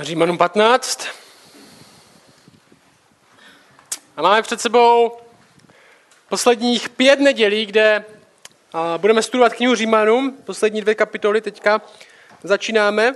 Římanům 0.00 0.38
15. 0.38 1.08
A 4.16 4.22
máme 4.22 4.42
před 4.42 4.60
sebou 4.60 5.18
posledních 6.28 6.88
pět 6.88 7.20
nedělí, 7.20 7.66
kde 7.66 8.04
budeme 8.96 9.22
studovat 9.22 9.52
knihu 9.52 9.74
Římanům, 9.74 10.32
poslední 10.44 10.80
dvě 10.80 10.94
kapitoly 10.94 11.40
teďka 11.40 11.82
začínáme. 12.42 13.14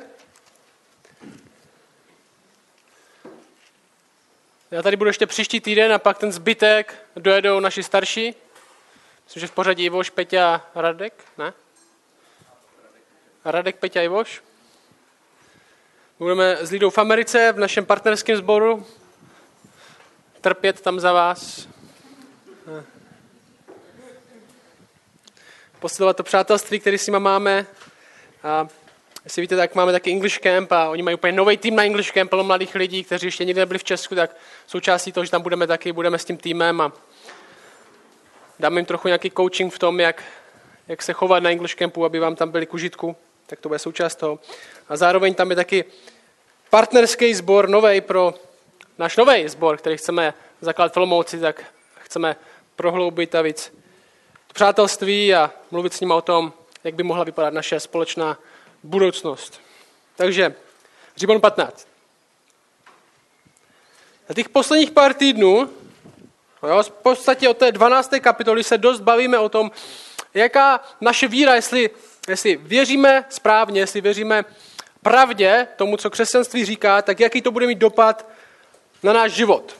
Já 4.70 4.82
tady 4.82 4.96
budu 4.96 5.08
ještě 5.08 5.26
příští 5.26 5.60
týden 5.60 5.92
a 5.92 5.98
pak 5.98 6.18
ten 6.18 6.32
zbytek 6.32 6.94
dojedou 7.16 7.60
naši 7.60 7.82
starší. 7.82 8.34
Myslím, 9.24 9.40
že 9.40 9.46
v 9.46 9.52
pořadí 9.52 9.84
Ivoš, 9.84 10.10
Peťa, 10.10 10.70
Radek, 10.74 11.24
ne? 11.38 11.52
Radek, 13.44 13.76
Peťa, 13.76 14.02
Ivoš. 14.02 14.42
Budeme 16.20 16.56
s 16.60 16.70
Lidou 16.70 16.90
v 16.90 16.98
Americe, 16.98 17.52
v 17.52 17.58
našem 17.58 17.86
partnerském 17.86 18.36
sboru. 18.36 18.86
Trpět 20.40 20.80
tam 20.80 21.00
za 21.00 21.12
vás. 21.12 21.68
Posilovat 25.78 26.16
to 26.16 26.22
přátelství, 26.22 26.80
které 26.80 26.98
s 26.98 27.06
nimi 27.06 27.20
máme. 27.20 27.66
A 28.42 28.68
jestli 29.24 29.42
víte, 29.42 29.56
tak 29.56 29.74
máme 29.74 29.92
taky 29.92 30.10
English 30.10 30.38
Camp 30.38 30.72
a 30.72 30.88
oni 30.88 31.02
mají 31.02 31.14
úplně 31.14 31.32
nový 31.32 31.56
tým 31.56 31.76
na 31.76 31.84
English 31.84 32.12
Camp, 32.12 32.30
plno 32.30 32.44
mladých 32.44 32.74
lidí, 32.74 33.04
kteří 33.04 33.26
ještě 33.26 33.44
nikdy 33.44 33.60
nebyli 33.60 33.78
v 33.78 33.84
Česku, 33.84 34.14
tak 34.14 34.36
součástí 34.66 35.12
toho, 35.12 35.24
že 35.24 35.30
tam 35.30 35.42
budeme 35.42 35.66
taky, 35.66 35.92
budeme 35.92 36.18
s 36.18 36.24
tím 36.24 36.36
týmem 36.36 36.80
a 36.80 36.92
dáme 38.58 38.80
jim 38.80 38.86
trochu 38.86 39.08
nějaký 39.08 39.30
coaching 39.30 39.74
v 39.74 39.78
tom, 39.78 40.00
jak, 40.00 40.22
jak 40.88 41.02
se 41.02 41.12
chovat 41.12 41.42
na 41.42 41.50
English 41.50 41.74
Campu, 41.74 42.04
aby 42.04 42.18
vám 42.18 42.36
tam 42.36 42.50
byli 42.50 42.66
k 42.66 42.74
užitku, 42.74 43.16
tak 43.50 43.60
to 43.60 43.68
bude 43.68 43.78
součást 43.78 44.14
toho. 44.14 44.38
A 44.88 44.96
zároveň 44.96 45.34
tam 45.34 45.50
je 45.50 45.56
taky 45.56 45.84
partnerský 46.70 47.34
sbor 47.34 47.68
nový 47.68 48.00
pro 48.00 48.34
náš 48.98 49.16
nový 49.16 49.48
sbor, 49.48 49.76
který 49.76 49.96
chceme 49.96 50.34
zakládat 50.60 50.92
v 50.92 50.96
Olomouci, 50.96 51.40
tak 51.40 51.64
chceme 52.00 52.36
prohloubit 52.76 53.34
a 53.34 53.42
víc 53.42 53.72
přátelství 54.52 55.34
a 55.34 55.50
mluvit 55.70 55.94
s 55.94 56.00
ním 56.00 56.10
o 56.10 56.22
tom, 56.22 56.52
jak 56.84 56.94
by 56.94 57.02
mohla 57.02 57.24
vypadat 57.24 57.54
naše 57.54 57.80
společná 57.80 58.38
budoucnost. 58.82 59.60
Takže 60.16 60.54
Římon 61.16 61.40
15. 61.40 61.88
Na 64.28 64.34
těch 64.34 64.48
posledních 64.48 64.90
pár 64.90 65.14
týdnů, 65.14 65.70
jo, 66.68 66.82
v 66.82 66.90
podstatě 66.90 67.48
od 67.48 67.56
té 67.56 67.72
12. 67.72 68.10
kapitoly 68.20 68.64
se 68.64 68.78
dost 68.78 69.00
bavíme 69.00 69.38
o 69.38 69.48
tom, 69.48 69.70
jaká 70.34 70.80
naše 71.00 71.28
víra, 71.28 71.54
jestli, 71.54 71.90
jestli 72.30 72.56
věříme 72.56 73.24
správně, 73.28 73.80
jestli 73.80 74.00
věříme 74.00 74.44
pravdě, 75.02 75.66
tomu, 75.76 75.96
co 75.96 76.10
křesťanství 76.10 76.64
říká, 76.64 77.02
tak 77.02 77.20
jaký 77.20 77.42
to 77.42 77.50
bude 77.50 77.66
mít 77.66 77.78
dopad 77.78 78.28
na 79.02 79.12
náš 79.12 79.32
život. 79.32 79.76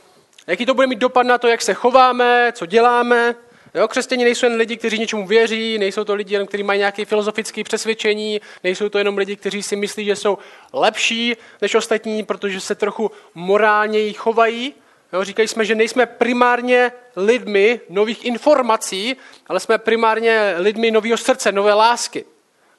Jaký 0.47 0.67
to 0.67 0.75
bude 0.75 0.87
mít 0.87 0.99
dopad 0.99 1.23
na 1.23 1.39
to, 1.39 1.49
jak 1.49 1.63
se 1.63 1.75
chováme, 1.75 2.53
co 2.53 2.67
děláme. 2.67 3.35
Jo, 3.75 3.89
křesťani 3.89 4.25
nejsou 4.25 4.47
jen 4.47 4.55
lidi, 4.55 4.77
kteří 4.77 4.99
něčemu 4.99 5.27
věří, 5.27 5.79
nejsou 5.79 6.05
to 6.05 6.15
lidi, 6.15 6.47
kteří 6.47 6.63
mají 6.63 6.79
nějaké 6.79 7.05
filozofické 7.05 7.65
přesvědčení, 7.65 8.41
nejsou 8.65 8.89
to 8.89 8.99
jenom 8.99 9.19
lidi, 9.19 9.37
kteří 9.37 9.63
si 9.63 9.77
myslí, 9.77 10.05
že 10.05 10.17
jsou 10.17 10.39
lepší 10.73 11.37
než 11.63 11.75
ostatní, 11.75 12.23
protože 12.23 12.61
se 12.61 12.75
trochu 12.75 13.11
morálněji 13.35 14.13
chovají. 14.13 14.75
Jo, 15.13 15.25
říkají 15.25 15.49
jsme, 15.49 15.65
že 15.65 15.75
nejsme 15.75 16.07
primárně 16.07 16.93
lidmi 17.17 17.81
nových 17.89 18.25
informací, 18.25 19.17
ale 19.47 19.61
jsme 19.61 19.79
primárně 19.79 20.55
lidmi 20.59 20.91
nového 20.91 21.17
srdce, 21.17 21.53
nové 21.53 21.73
lásky. 21.75 22.25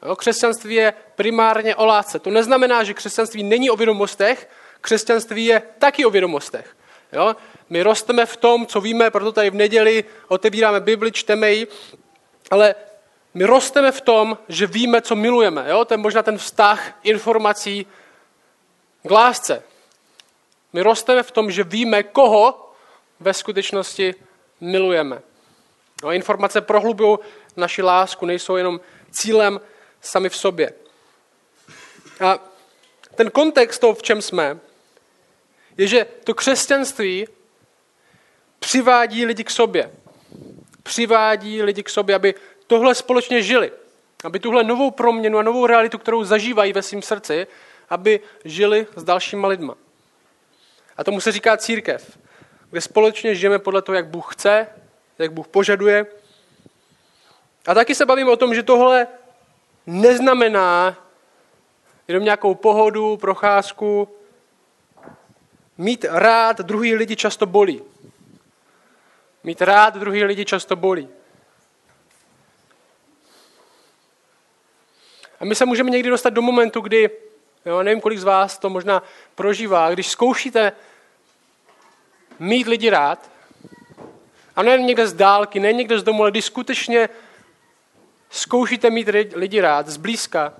Jo, 0.06 0.16
křesťanství 0.16 0.76
je 0.76 0.94
primárně 1.16 1.76
o 1.76 1.86
lásce. 1.86 2.20
To 2.20 2.30
neznamená, 2.30 2.84
že 2.84 2.94
křesťanství 2.94 3.44
není 3.44 3.70
o 3.70 3.76
vědomostech, 3.76 4.50
křesťanství 4.82 5.46
je 5.46 5.62
taky 5.80 6.06
o 6.06 6.10
vědomostech. 6.10 6.76
Jo? 7.14 7.36
My 7.70 7.84
rosteme 7.84 8.26
v 8.26 8.38
tom, 8.38 8.66
co 8.66 8.82
víme, 8.82 9.12
proto 9.12 9.32
tady 9.32 9.50
v 9.50 9.56
neděli 9.56 10.04
otevíráme 10.28 10.80
Bibli, 10.80 11.12
čteme 11.12 11.52
ji, 11.52 11.68
ale 12.52 12.76
my 13.34 13.46
rosteme 13.46 13.92
v 13.92 14.02
tom, 14.02 14.38
že 14.48 14.68
víme, 14.68 15.02
co 15.02 15.16
milujeme. 15.16 15.66
Jo? 15.70 15.86
To 15.86 15.94
je 15.94 15.98
možná 15.98 16.24
ten 16.24 16.38
vztah 16.38 17.00
informací 17.04 17.86
k 19.08 19.12
lásce. 19.12 19.64
My 20.74 20.82
rosteme 20.82 21.24
v 21.24 21.32
tom, 21.32 21.52
že 21.52 21.64
víme, 21.64 22.04
koho 22.04 22.74
ve 23.20 23.34
skutečnosti 23.34 24.16
milujeme. 24.62 25.22
No, 26.04 26.12
informace 26.12 26.62
prohlubují 26.62 27.18
naši 27.58 27.82
lásku, 27.82 28.26
nejsou 28.26 28.56
jenom 28.56 28.80
cílem 29.12 29.60
sami 30.02 30.30
v 30.30 30.36
sobě. 30.36 30.74
A 32.26 32.40
ten 33.16 33.32
kontext 33.32 33.82
toho, 33.82 33.94
v 33.94 34.04
čem 34.04 34.22
jsme, 34.22 34.60
je, 35.78 35.88
že 35.88 36.06
to 36.24 36.34
křesťanství 36.34 37.28
přivádí 38.60 39.26
lidi 39.26 39.44
k 39.44 39.50
sobě. 39.50 39.92
Přivádí 40.84 41.64
lidi 41.64 41.84
k 41.84 41.90
sobě, 41.90 42.16
aby 42.16 42.36
tohle 42.68 42.96
společně 42.96 43.42
žili. 43.42 43.72
Aby 44.24 44.40
tuhle 44.40 44.64
novou 44.64 44.92
proměnu 44.92 45.38
a 45.38 45.42
novou 45.42 45.66
realitu, 45.66 45.98
kterou 45.98 46.24
zažívají 46.24 46.74
ve 46.74 46.82
svém 46.82 47.02
srdci, 47.02 47.48
aby 47.90 48.20
žili 48.46 48.88
s 48.96 49.04
dalšíma 49.04 49.48
lidma. 49.48 49.76
A 50.98 51.04
tomu 51.04 51.22
se 51.22 51.32
říká 51.32 51.58
církev, 51.58 52.18
kde 52.70 52.82
společně 52.82 53.36
žijeme 53.36 53.60
podle 53.60 53.82
toho, 53.82 53.96
jak 53.96 54.08
Bůh 54.08 54.34
chce, 54.34 54.68
jak 55.18 55.34
Bůh 55.34 55.48
požaduje. 55.48 56.06
A 57.68 57.74
taky 57.74 57.96
se 57.96 58.06
bavíme 58.06 58.32
o 58.32 58.38
tom, 58.38 58.56
že 58.56 58.64
tohle 58.64 59.08
neznamená 59.86 60.98
jenom 62.08 62.24
nějakou 62.24 62.56
pohodu, 62.56 63.18
procházku. 63.18 64.08
Mít 65.78 66.06
rád 66.10 66.60
druhý 66.62 66.96
lidi 66.96 67.16
často 67.16 67.46
bolí. 67.46 67.82
Mít 69.44 69.62
rád 69.62 69.96
druhý 69.96 70.24
lidi 70.24 70.46
často 70.46 70.76
bolí. 70.76 71.10
A 75.40 75.46
my 75.46 75.56
se 75.56 75.66
můžeme 75.66 75.90
někdy 75.90 76.10
dostat 76.10 76.30
do 76.30 76.42
momentu, 76.42 76.82
kdy, 76.82 77.10
jo, 77.66 77.84
nevím, 77.84 78.02
kolik 78.02 78.20
z 78.20 78.24
vás 78.24 78.58
to 78.58 78.70
možná 78.70 79.04
prožívá, 79.36 79.92
když 79.92 80.08
zkoušíte 80.08 80.72
mít 82.40 82.68
lidi 82.68 82.90
rád, 82.90 83.32
a 84.56 84.64
ne 84.64 84.78
někde 84.78 85.08
z 85.08 85.14
dálky, 85.14 85.60
ne 85.60 85.74
někde 85.74 86.00
z 86.00 86.04
domu, 86.04 86.22
ale 86.22 86.32
když 86.32 86.46
skutečně 86.46 87.10
zkoušíte 88.32 88.90
mít 88.90 89.08
lidi 89.34 89.62
rád 89.62 89.88
zblízka, 89.88 90.54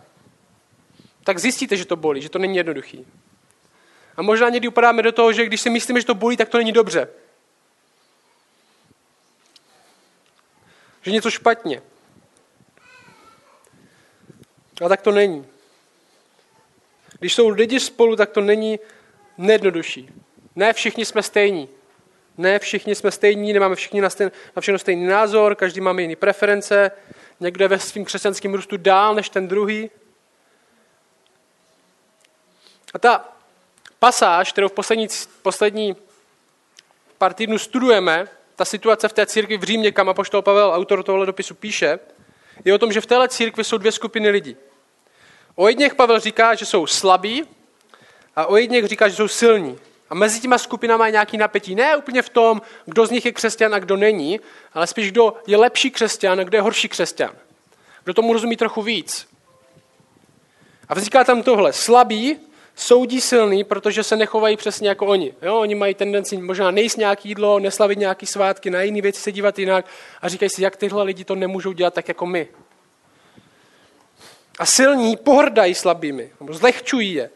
tak 1.24 1.40
zjistíte, 1.40 1.78
že 1.78 1.86
to 1.86 1.96
bolí, 1.96 2.22
že 2.22 2.30
to 2.30 2.40
není 2.40 2.58
jednoduchý. 2.58 3.08
A 4.18 4.22
možná 4.22 4.50
někdy 4.50 4.68
upadáme 4.68 5.04
do 5.04 5.12
toho, 5.12 5.34
že 5.34 5.46
když 5.46 5.62
si 5.62 5.70
myslíme, 5.70 6.00
že 6.00 6.06
to 6.06 6.16
bolí, 6.16 6.38
tak 6.38 6.50
to 6.50 6.58
není 6.58 6.72
dobře. 6.72 7.08
Že 11.02 11.12
něco 11.12 11.32
špatně. 11.32 11.82
A 14.86 14.90
tak 14.90 15.02
to 15.02 15.12
není. 15.12 15.46
Když 17.20 17.36
jsou 17.36 17.50
lidi 17.50 17.80
spolu, 17.80 18.16
tak 18.16 18.30
to 18.30 18.42
není 18.42 18.80
nejednodušší. 19.38 20.10
Ne 20.56 20.74
všichni 20.74 21.06
jsme 21.06 21.24
stejní. 21.24 21.70
Ne 22.38 22.60
všichni 22.60 22.96
jsme 22.96 23.12
stejní, 23.12 23.54
nemáme 23.54 23.76
všichni 23.76 24.02
na, 24.02 24.10
stejn, 24.10 24.32
na 24.56 24.62
všechno 24.62 24.80
stejný 24.80 25.06
názor, 25.06 25.56
každý 25.56 25.82
máme 25.82 26.02
jiné 26.02 26.16
preference, 26.16 26.92
někdo 27.42 27.64
je 27.64 27.68
ve 27.68 27.80
svým 27.80 28.06
křesťanském 28.06 28.54
růstu 28.54 28.78
dál 28.78 29.16
než 29.16 29.30
ten 29.30 29.48
druhý. 29.48 29.90
A 32.94 33.00
ta 33.00 33.30
pasáž, 34.00 34.52
kterou 34.52 34.68
v 34.68 34.72
poslední, 34.72 35.08
poslední 35.42 35.96
pár 37.18 37.34
týdnů 37.34 37.58
studujeme, 37.58 38.28
ta 38.56 38.66
situace 38.66 39.08
v 39.08 39.14
té 39.14 39.26
církvi 39.26 39.58
v 39.58 39.64
Římě, 39.64 39.92
kam 39.92 40.10
apoštol 40.10 40.42
Pavel, 40.42 40.74
autor 40.74 41.04
tohoto 41.04 41.26
dopisu, 41.26 41.56
píše, 41.56 42.00
je 42.66 42.74
o 42.74 42.78
tom, 42.78 42.92
že 42.92 43.02
v 43.02 43.06
téhle 43.06 43.30
církvi 43.30 43.64
jsou 43.64 43.78
dvě 43.78 43.92
skupiny 43.92 44.30
lidí. 44.30 44.58
O 45.56 45.68
jedněch 45.68 45.96
Pavel 45.96 46.20
říká, 46.20 46.56
že 46.56 46.66
jsou 46.66 46.88
slabí 46.88 47.44
a 48.36 48.46
o 48.46 48.58
jedněch 48.58 48.86
říká, 48.86 49.08
že 49.08 49.16
jsou 49.16 49.28
silní. 49.28 49.80
A 50.12 50.16
mezi 50.16 50.40
těma 50.40 50.58
skupinama 50.58 51.06
je 51.06 51.12
nějaký 51.12 51.38
napětí. 51.38 51.76
Ne 51.76 51.98
úplně 51.98 52.22
v 52.22 52.30
tom, 52.30 52.62
kdo 52.86 53.06
z 53.06 53.12
nich 53.12 53.26
je 53.26 53.32
křesťan 53.32 53.76
a 53.76 53.80
kdo 53.80 53.98
není, 53.98 54.40
ale 54.74 54.88
spíš 54.88 55.12
kdo 55.12 55.34
je 55.48 55.58
lepší 55.58 55.92
křesťan 55.92 56.40
a 56.40 56.44
kdo 56.44 56.58
je 56.58 56.62
horší 56.62 56.90
křesťan. 56.90 57.32
Kdo 58.04 58.14
tomu 58.14 58.34
rozumí 58.34 58.58
trochu 58.58 58.82
víc. 58.82 59.28
A 60.90 60.96
vzniká 60.96 61.24
tam 61.24 61.44
tohle. 61.44 61.74
Slabí 61.74 62.38
soudí 62.76 63.22
silný, 63.22 63.64
protože 63.64 64.04
se 64.04 64.16
nechovají 64.16 64.58
přesně 64.58 64.90
jako 64.90 65.06
oni. 65.06 65.34
Jo, 65.42 65.60
oni 65.60 65.76
mají 65.76 65.94
tendenci 65.94 66.38
možná 66.38 66.72
nejíst 66.72 66.98
nějaký 66.98 67.30
jídlo, 67.30 67.60
neslavit 67.60 68.00
nějaký 68.00 68.26
svátky, 68.26 68.70
na 68.70 68.82
jiné 68.82 69.02
věci 69.02 69.22
se 69.22 69.32
dívat 69.32 69.60
jinak 69.60 69.86
a 70.22 70.30
říkají 70.30 70.50
si, 70.50 70.64
jak 70.64 70.76
tyhle 70.76 71.04
lidi 71.04 71.24
to 71.24 71.36
nemůžou 71.36 71.72
dělat 71.72 71.94
tak 71.94 72.08
jako 72.08 72.26
my. 72.26 72.48
A 74.60 74.66
silní 74.66 75.18
pohrdají 75.18 75.76
slabými, 75.76 76.32
nebo 76.40 76.54
zlehčují 76.54 77.14
je. 77.14 77.30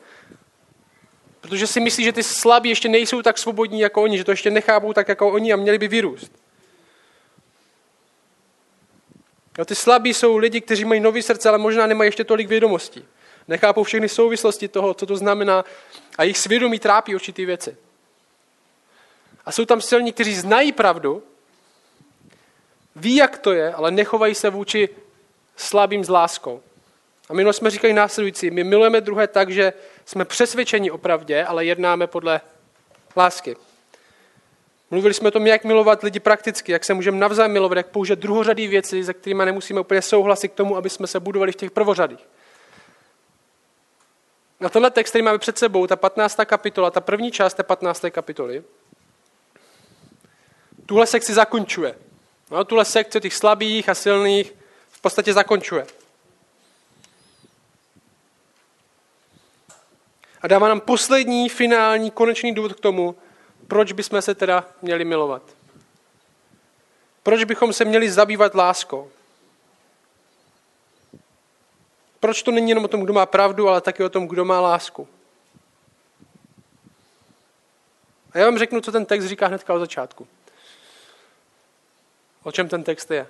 Protože 1.46 1.68
si 1.68 1.80
myslí, 1.80 2.04
že 2.04 2.12
ty 2.12 2.24
slabí 2.24 2.70
ještě 2.70 2.90
nejsou 2.90 3.22
tak 3.22 3.38
svobodní 3.38 3.80
jako 3.80 4.04
oni, 4.04 4.18
že 4.18 4.24
to 4.24 4.32
ještě 4.32 4.52
nechápou 4.52 4.94
tak 4.94 5.08
jako 5.08 5.32
oni 5.32 5.54
a 5.54 5.56
měli 5.56 5.78
by 5.78 5.88
vyrůst. 5.88 6.32
A 9.60 9.66
ty 9.66 9.76
slabí 9.76 10.14
jsou 10.14 10.38
lidi, 10.38 10.62
kteří 10.62 10.86
mají 10.86 11.00
nový 11.02 11.22
srdce, 11.22 11.50
ale 11.50 11.58
možná 11.58 11.88
nemají 11.88 12.08
ještě 12.08 12.24
tolik 12.24 12.48
vědomostí. 12.48 13.06
Nechápou 13.48 13.84
všechny 13.84 14.10
souvislosti 14.10 14.68
toho, 14.68 14.94
co 14.94 15.06
to 15.06 15.16
znamená 15.16 15.66
a 16.18 16.24
jejich 16.24 16.38
svědomí 16.38 16.80
trápí 16.80 17.16
určitý 17.16 17.46
věci. 17.46 17.78
A 19.46 19.52
jsou 19.52 19.66
tam 19.66 19.82
silní, 19.82 20.14
kteří 20.14 20.36
znají 20.36 20.72
pravdu, 20.72 21.24
ví, 22.96 23.16
jak 23.16 23.38
to 23.38 23.52
je, 23.52 23.74
ale 23.74 23.92
nechovají 23.92 24.36
se 24.36 24.50
vůči 24.50 24.90
slabým 25.56 26.04
s 26.04 26.10
láskou. 26.10 26.62
A 27.30 27.34
minule 27.34 27.54
jsme 27.54 27.70
říkali 27.70 27.94
následující, 27.94 28.52
my 28.52 28.64
milujeme 28.64 29.02
druhé 29.02 29.28
tak, 29.28 29.50
že 29.50 29.74
jsme 30.06 30.26
přesvědčeni 30.26 30.92
o 30.92 30.98
pravdě, 30.98 31.44
ale 31.44 31.66
jednáme 31.66 32.08
podle 32.08 32.42
lásky. 33.18 33.56
Mluvili 34.92 35.14
jsme 35.14 35.28
o 35.28 35.32
tom, 35.32 35.48
jak 35.48 35.64
milovat 35.64 36.04
lidi 36.04 36.20
prakticky, 36.20 36.72
jak 36.72 36.86
se 36.86 36.94
můžeme 36.94 37.18
navzájem 37.18 37.52
milovat, 37.52 37.78
jak 37.78 37.88
použít 37.88 38.20
druhořadý 38.20 38.68
věci, 38.68 39.04
se 39.04 39.14
kterými 39.14 39.46
nemusíme 39.46 39.80
úplně 39.80 40.02
souhlasit 40.02 40.48
k 40.48 40.56
tomu, 40.56 40.78
aby 40.78 40.90
jsme 40.90 41.08
se 41.08 41.20
budovali 41.20 41.52
v 41.52 41.56
těch 41.56 41.72
prvořadých. 41.72 42.28
A 44.66 44.70
tenhle 44.70 44.92
text, 44.92 45.10
který 45.10 45.22
máme 45.22 45.38
před 45.38 45.58
sebou, 45.58 45.88
ta 45.88 45.96
15. 45.96 46.40
kapitola, 46.46 46.92
ta 46.92 47.02
první 47.02 47.32
část 47.32 47.54
té 47.54 47.64
15. 47.64 48.06
kapitoly, 48.10 48.64
tuhle 50.86 51.08
sekci 51.08 51.34
zakončuje. 51.34 51.96
No, 52.52 52.64
tuhle 52.64 52.86
sekci 52.86 53.20
těch 53.20 53.34
slabých 53.34 53.90
a 53.90 53.96
silných 53.96 54.56
v 54.90 55.02
podstatě 55.02 55.34
zakončuje. 55.34 55.86
A 60.46 60.48
dává 60.48 60.68
nám 60.68 60.82
poslední, 60.82 61.50
finální, 61.50 62.12
konečný 62.12 62.56
důvod 62.56 62.74
k 62.74 62.80
tomu, 62.80 63.16
proč 63.68 63.92
bychom 63.92 64.22
se 64.22 64.36
teda 64.36 64.66
měli 64.82 65.06
milovat. 65.06 65.42
Proč 67.24 67.44
bychom 67.44 67.74
se 67.74 67.86
měli 67.86 68.12
zabývat 68.12 68.56
láskou. 68.56 69.12
Proč 72.20 72.44
to 72.44 72.52
není 72.52 72.70
jenom 72.70 72.86
o 72.86 72.88
tom, 72.88 73.02
kdo 73.02 73.14
má 73.14 73.26
pravdu, 73.26 73.70
ale 73.70 73.82
taky 73.82 74.04
o 74.04 74.10
tom, 74.10 74.28
kdo 74.28 74.46
má 74.46 74.62
lásku. 74.62 75.08
A 78.32 78.38
já 78.38 78.46
vám 78.46 78.58
řeknu, 78.58 78.82
co 78.82 78.92
ten 78.92 79.06
text 79.06 79.26
říká 79.26 79.48
hnedka 79.48 79.74
od 79.74 79.80
začátku. 79.80 80.28
O 82.44 82.52
čem 82.52 82.70
ten 82.70 82.84
text 82.84 83.12
je. 83.12 83.28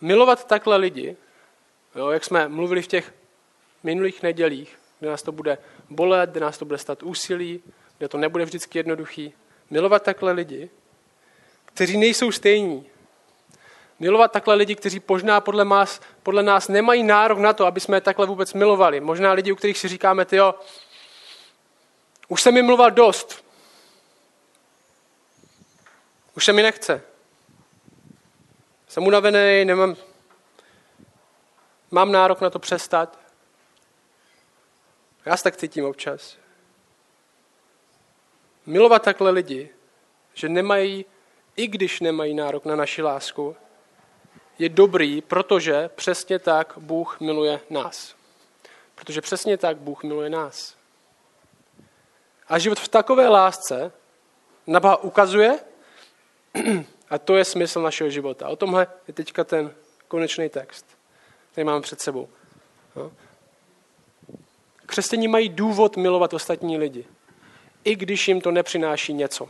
Milovat 0.00 0.44
takhle 0.44 0.76
lidi, 0.76 1.16
jo, 1.94 2.10
jak 2.10 2.24
jsme 2.24 2.48
mluvili 2.48 2.82
v 2.82 2.86
těch 2.86 3.14
minulých 3.82 4.22
nedělích, 4.22 4.81
kde 5.02 5.10
nás 5.10 5.22
to 5.22 5.32
bude 5.32 5.58
bolet, 5.90 6.30
kde 6.30 6.40
nás 6.40 6.58
to 6.58 6.64
bude 6.64 6.78
stát 6.78 7.02
úsilí, 7.02 7.62
kde 7.98 8.08
to 8.08 8.18
nebude 8.18 8.44
vždycky 8.44 8.78
jednoduchý. 8.78 9.34
Milovat 9.70 10.02
takhle 10.02 10.32
lidi, 10.32 10.70
kteří 11.64 11.96
nejsou 11.96 12.32
stejní. 12.32 12.86
Milovat 13.98 14.32
takhle 14.32 14.54
lidi, 14.54 14.74
kteří 14.74 15.02
možná 15.08 15.40
podle 15.40 15.64
nás, 15.64 16.00
podle 16.22 16.42
nás 16.42 16.68
nemají 16.68 17.02
nárok 17.02 17.38
na 17.38 17.52
to, 17.52 17.66
aby 17.66 17.80
jsme 17.80 17.96
je 17.96 18.00
takhle 18.00 18.26
vůbec 18.26 18.54
milovali. 18.54 19.00
Možná 19.00 19.32
lidi, 19.32 19.52
u 19.52 19.56
kterých 19.56 19.78
si 19.78 19.88
říkáme, 19.88 20.24
ty 20.24 20.36
jo, 20.36 20.54
už 22.28 22.42
jsem 22.42 22.54
mi 22.54 22.62
mluval 22.62 22.90
dost. 22.90 23.44
Už 26.36 26.44
se 26.44 26.52
mi 26.52 26.62
nechce. 26.62 27.02
Jsem 28.88 29.06
unavený, 29.06 29.64
nemám, 29.64 29.96
mám 31.90 32.12
nárok 32.12 32.40
na 32.40 32.50
to 32.50 32.58
přestat. 32.58 33.21
Já 35.26 35.36
se 35.36 35.44
tak 35.44 35.56
cítím 35.56 35.84
občas. 35.84 36.36
Milovat 38.66 39.02
takhle 39.02 39.30
lidi, 39.30 39.70
že 40.34 40.48
nemají, 40.48 41.04
i 41.56 41.66
když 41.66 42.00
nemají 42.00 42.34
nárok 42.34 42.64
na 42.64 42.76
naši 42.76 43.02
lásku, 43.02 43.56
je 44.58 44.68
dobrý, 44.68 45.20
protože 45.20 45.90
přesně 45.94 46.38
tak 46.38 46.74
Bůh 46.76 47.20
miluje 47.20 47.60
nás. 47.70 48.14
Protože 48.94 49.20
přesně 49.20 49.58
tak 49.58 49.76
Bůh 49.76 50.02
miluje 50.02 50.30
nás. 50.30 50.76
A 52.48 52.58
život 52.58 52.80
v 52.80 52.88
takové 52.88 53.28
lásce 53.28 53.92
na 54.66 54.80
Boha 54.80 54.96
ukazuje 54.96 55.58
a 57.10 57.18
to 57.18 57.36
je 57.36 57.44
smysl 57.44 57.82
našeho 57.82 58.10
života. 58.10 58.48
O 58.48 58.56
tomhle 58.56 58.86
je 59.08 59.14
teďka 59.14 59.44
ten 59.44 59.74
konečný 60.08 60.48
text, 60.48 60.86
který 61.52 61.64
máme 61.64 61.80
před 61.80 62.00
sebou. 62.00 62.28
Křesťaní 64.92 65.28
mají 65.28 65.48
důvod 65.48 65.96
milovat 65.96 66.34
ostatní 66.34 66.78
lidi, 66.78 67.04
i 67.84 67.96
když 67.96 68.28
jim 68.28 68.40
to 68.40 68.50
nepřináší 68.50 69.12
něco. 69.12 69.48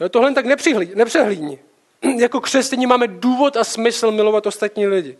No, 0.00 0.08
tohle 0.08 0.34
tak 0.34 0.46
nepřehlídni. 0.94 1.58
Jako 2.18 2.40
křesťaní 2.40 2.86
máme 2.86 3.08
důvod 3.08 3.56
a 3.56 3.64
smysl 3.64 4.10
milovat 4.10 4.46
ostatní 4.46 4.86
lidi. 4.86 5.18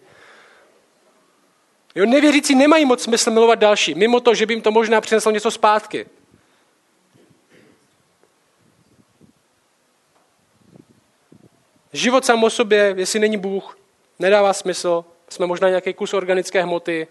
Jo, 1.94 2.06
nevěřící 2.06 2.54
nemají 2.54 2.84
moc 2.84 3.02
smysl 3.02 3.30
milovat 3.30 3.58
další, 3.58 3.94
mimo 3.94 4.20
to, 4.20 4.34
že 4.34 4.46
by 4.46 4.52
jim 4.54 4.62
to 4.62 4.70
možná 4.70 5.00
přineslo 5.00 5.30
něco 5.30 5.50
zpátky. 5.50 6.06
Život 11.92 12.24
sám 12.24 12.44
o 12.44 12.50
sobě, 12.50 12.94
jestli 12.96 13.20
není 13.20 13.36
Bůh, 13.36 13.78
nedává 14.18 14.52
smysl. 14.52 15.04
Jsme 15.28 15.46
možná 15.46 15.68
nějaký 15.68 15.94
kus 15.94 16.14
organické 16.14 16.62
hmoty, 16.62 17.08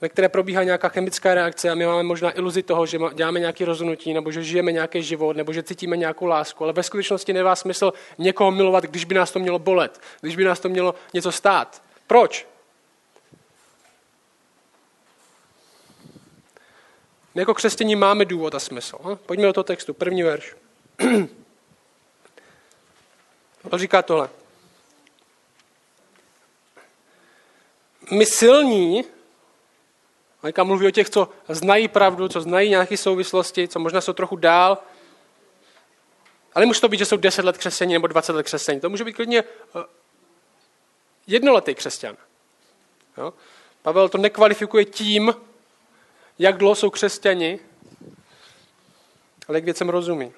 ve 0.00 0.08
které 0.08 0.28
probíhá 0.28 0.62
nějaká 0.62 0.88
chemická 0.88 1.34
reakce 1.34 1.70
a 1.70 1.74
my 1.74 1.86
máme 1.86 2.02
možná 2.02 2.36
iluzi 2.36 2.62
toho, 2.62 2.86
že 2.86 2.98
děláme 3.14 3.40
nějaké 3.40 3.64
rozhodnutí, 3.64 4.14
nebo 4.14 4.30
že 4.32 4.42
žijeme 4.42 4.72
nějaký 4.72 5.02
život, 5.02 5.36
nebo 5.36 5.52
že 5.52 5.62
cítíme 5.62 5.96
nějakou 5.96 6.26
lásku, 6.26 6.64
ale 6.64 6.72
ve 6.72 6.82
skutečnosti 6.82 7.32
nemá 7.32 7.56
smysl 7.56 7.92
někoho 8.18 8.50
milovat, 8.50 8.84
když 8.84 9.04
by 9.04 9.14
nás 9.14 9.30
to 9.30 9.38
mělo 9.38 9.58
bolet, 9.58 10.00
když 10.20 10.36
by 10.36 10.44
nás 10.44 10.60
to 10.60 10.68
mělo 10.68 10.94
něco 11.14 11.32
stát. 11.32 11.82
Proč? 12.06 12.46
My 17.34 17.42
jako 17.42 17.54
křesťaní 17.54 17.96
máme 17.96 18.24
důvod 18.24 18.54
a 18.54 18.58
smysl. 18.58 19.18
Pojďme 19.26 19.46
do 19.46 19.52
toho 19.52 19.64
textu, 19.64 19.94
první 19.94 20.22
verš. 20.22 20.56
On 23.70 23.78
říká 23.78 24.02
tohle. 24.02 24.28
My 28.10 28.26
silní, 28.26 29.04
Majka 30.46 30.64
mluví 30.64 30.86
o 30.86 30.90
těch, 30.90 31.10
co 31.10 31.28
znají 31.48 31.88
pravdu, 31.88 32.28
co 32.28 32.40
znají 32.40 32.70
nějaké 32.70 32.96
souvislosti, 32.96 33.68
co 33.68 33.78
možná 33.78 34.00
jsou 34.00 34.12
trochu 34.12 34.36
dál, 34.36 34.78
ale 36.54 36.66
může 36.66 36.80
to 36.80 36.88
být, 36.88 36.98
že 36.98 37.04
jsou 37.04 37.16
10 37.16 37.44
let 37.44 37.58
křesťaní 37.58 37.92
nebo 37.92 38.06
20 38.06 38.32
let 38.32 38.42
křesťaní. 38.42 38.80
To 38.80 38.90
může 38.90 39.04
být 39.04 39.12
klidně 39.12 39.38
eh, 39.40 39.84
jednoletý 41.26 41.74
křesťan. 41.74 42.16
Jo? 43.16 43.34
Pavel 43.82 44.08
to 44.08 44.18
nekvalifikuje 44.18 44.84
tím, 44.84 45.34
jak 46.38 46.58
dlouho 46.58 46.74
jsou 46.74 46.90
křesťani, 46.90 47.58
ale 49.48 49.58
jak 49.58 49.64
věcem 49.64 49.88
rozumí. 49.88 50.32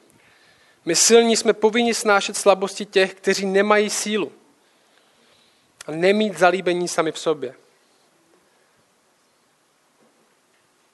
My 0.85 0.97
silní 0.97 1.37
jsme 1.37 1.53
povinni 1.53 1.95
snášet 1.95 2.37
slabosti 2.37 2.85
těch, 2.85 3.15
kteří 3.15 3.47
nemají 3.47 3.91
sílu. 3.91 4.33
A 5.87 5.93
nemít 5.93 6.39
zalíbení 6.39 6.89
sami 6.89 7.13
v 7.13 7.19
sobě. 7.19 7.55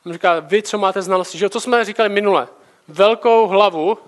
On 0.07 0.13
říká, 0.13 0.41
vy, 0.41 0.63
co 0.63 0.79
máte 0.79 1.03
znalosti, 1.03 1.39
že 1.39 1.51
co 1.51 1.61
jsme 1.61 1.85
říkali 1.85 2.09
minule, 2.09 2.49
velkou 2.89 3.47
hlavu, 3.47 3.99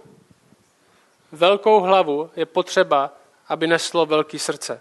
velkou 1.32 1.80
hlavu 1.80 2.30
je 2.36 2.46
potřeba, 2.46 3.12
aby 3.48 3.66
neslo 3.66 4.06
velký 4.06 4.38
srdce. 4.38 4.80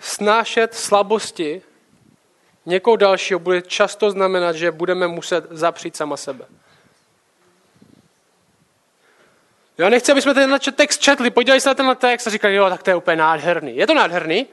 Snášet 0.00 0.74
slabosti 0.74 1.62
někoho 2.66 2.96
dalšího 2.96 3.40
bude 3.40 3.62
často 3.62 4.10
znamenat, 4.10 4.56
že 4.56 4.70
budeme 4.70 5.08
muset 5.08 5.44
zapřít 5.50 5.96
sama 5.96 6.16
sebe. 6.16 6.44
Já 9.78 9.88
nechci, 9.88 10.12
aby 10.12 10.22
jsme 10.22 10.34
tenhle 10.34 10.58
text 10.58 10.98
četli, 10.98 11.30
podívali 11.30 11.60
se 11.60 11.68
na 11.68 11.74
tenhle 11.74 11.94
text 11.94 12.26
a 12.26 12.30
říkali, 12.30 12.54
jo, 12.54 12.70
tak 12.70 12.82
to 12.82 12.90
je 12.90 12.96
úplně 12.96 13.16
nádherný. 13.16 13.76
Je 13.76 13.86
to 13.86 13.94
nádherný, 13.94 14.46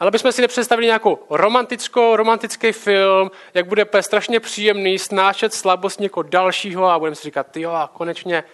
ale 0.00 0.10
bychom 0.10 0.32
si 0.32 0.42
nepředstavili 0.42 0.86
nějakou 0.86 1.18
romantickou, 1.30 2.16
romantický 2.16 2.72
film, 2.72 3.30
jak 3.54 3.66
bude 3.66 3.86
strašně 4.00 4.40
příjemný 4.40 4.98
snášet 4.98 5.54
slabost 5.54 6.00
někoho 6.00 6.22
dalšího 6.22 6.86
a 6.86 6.98
budeme 6.98 7.14
si 7.14 7.22
říkat, 7.22 7.56
jo, 7.56 7.70
a 7.70 7.90
konečně 7.94 8.44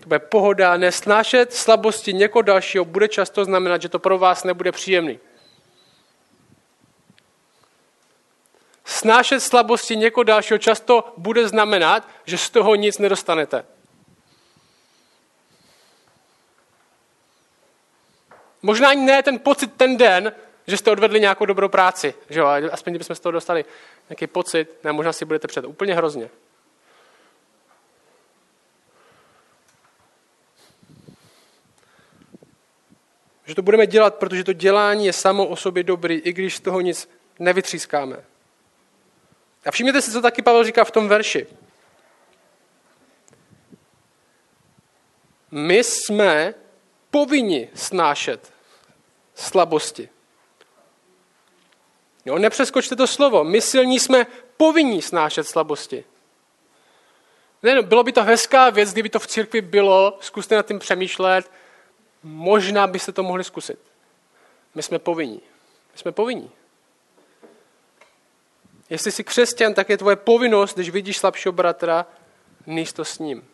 to 0.00 0.08
bude 0.08 0.18
pohoda, 0.18 0.76
nesnášet 0.76 1.54
slabosti 1.54 2.12
někoho 2.12 2.42
dalšího 2.42 2.84
bude 2.84 3.08
často 3.08 3.44
znamenat, 3.44 3.82
že 3.82 3.88
to 3.88 3.98
pro 3.98 4.18
vás 4.18 4.44
nebude 4.44 4.72
příjemný. 4.72 5.18
Snášet 8.84 9.40
slabosti 9.40 9.96
někoho 9.96 10.24
dalšího 10.24 10.58
často 10.58 11.12
bude 11.16 11.48
znamenat, 11.48 12.08
že 12.24 12.38
z 12.38 12.50
toho 12.50 12.74
nic 12.74 12.98
nedostanete. 12.98 13.64
Možná 18.64 18.88
ani 18.88 19.06
ne 19.06 19.22
ten 19.22 19.38
pocit 19.38 19.72
ten 19.76 19.96
den, 19.96 20.32
že 20.66 20.76
jste 20.76 20.90
odvedli 20.90 21.20
nějakou 21.20 21.44
dobrou 21.46 21.68
práci. 21.68 22.14
Že 22.30 22.40
jo? 22.40 22.46
Aspoň 22.72 22.92
kdybychom 22.92 23.16
z 23.16 23.20
toho 23.20 23.32
dostali 23.32 23.64
nějaký 24.08 24.26
pocit, 24.26 24.84
ne, 24.84 24.92
možná 24.92 25.12
si 25.12 25.24
budete 25.24 25.48
před 25.48 25.64
úplně 25.64 25.94
hrozně. 25.94 26.30
Že 33.44 33.54
to 33.54 33.62
budeme 33.62 33.86
dělat, 33.86 34.14
protože 34.14 34.44
to 34.44 34.52
dělání 34.52 35.06
je 35.06 35.12
samo 35.12 35.46
o 35.46 35.56
sobě 35.56 35.82
dobrý, 35.82 36.14
i 36.14 36.32
když 36.32 36.56
z 36.56 36.60
toho 36.60 36.80
nic 36.80 37.10
nevytřískáme. 37.38 38.24
A 39.66 39.70
všimněte 39.70 40.02
si, 40.02 40.12
co 40.12 40.22
taky 40.22 40.42
Pavel 40.42 40.64
říká 40.64 40.84
v 40.84 40.90
tom 40.90 41.08
verši. 41.08 41.46
My 45.50 45.84
jsme 45.84 46.54
povinni 47.10 47.68
snášet 47.74 48.53
slabosti. 49.34 50.08
Jo, 52.24 52.38
nepřeskočte 52.38 52.96
to 52.96 53.06
slovo. 53.06 53.44
My 53.44 53.60
silní 53.60 54.00
jsme 54.00 54.26
povinni 54.56 55.02
snášet 55.02 55.44
slabosti. 55.44 56.04
Ne, 57.62 57.74
no, 57.74 57.82
bylo 57.82 58.02
by 58.02 58.12
to 58.12 58.22
hezká 58.22 58.70
věc, 58.70 58.92
kdyby 58.92 59.08
to 59.08 59.18
v 59.18 59.26
církvi 59.26 59.60
bylo, 59.60 60.18
zkuste 60.20 60.56
nad 60.56 60.66
tím 60.66 60.78
přemýšlet, 60.78 61.50
možná 62.22 62.86
byste 62.86 63.12
to 63.12 63.22
mohli 63.22 63.44
zkusit. 63.44 63.78
My 64.74 64.82
jsme 64.82 64.98
povinni. 64.98 65.40
My 65.92 65.98
jsme 65.98 66.12
povinni. 66.12 66.50
Jestli 68.90 69.12
jsi 69.12 69.24
křesťan, 69.24 69.74
tak 69.74 69.88
je 69.88 69.98
tvoje 69.98 70.16
povinnost, 70.16 70.74
když 70.74 70.90
vidíš 70.90 71.18
slabšího 71.18 71.52
bratra, 71.52 72.06
níst 72.66 72.96
to 72.96 73.04
s 73.04 73.18
ním. 73.18 73.44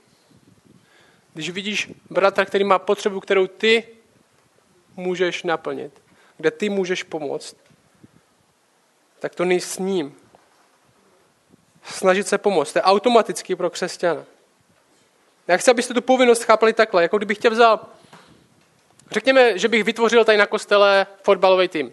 Když 1.34 1.50
vidíš 1.50 1.90
bratra, 2.10 2.44
který 2.44 2.64
má 2.64 2.78
potřebu, 2.78 3.20
kterou 3.20 3.46
ty 3.46 3.88
můžeš 5.00 5.42
naplnit, 5.42 6.02
kde 6.36 6.50
ty 6.50 6.68
můžeš 6.68 7.02
pomoct, 7.02 7.56
tak 9.18 9.34
to 9.34 9.44
nejsi 9.44 9.68
s 9.68 9.78
ním. 9.78 10.16
Snažit 11.84 12.28
se 12.28 12.38
pomoct. 12.38 12.72
To 12.72 12.78
je 12.78 12.82
automaticky 12.82 13.56
pro 13.56 13.70
křesťana. 13.70 14.24
Já 15.48 15.56
chci, 15.56 15.70
abyste 15.70 15.94
tu 15.94 16.02
povinnost 16.02 16.42
chápali 16.42 16.72
takhle, 16.72 17.02
jako 17.02 17.16
kdybych 17.16 17.38
tě 17.38 17.50
vzal, 17.50 17.80
řekněme, 19.10 19.58
že 19.58 19.68
bych 19.68 19.84
vytvořil 19.84 20.24
tady 20.24 20.38
na 20.38 20.46
kostele 20.46 21.06
fotbalový 21.22 21.68
tým. 21.68 21.92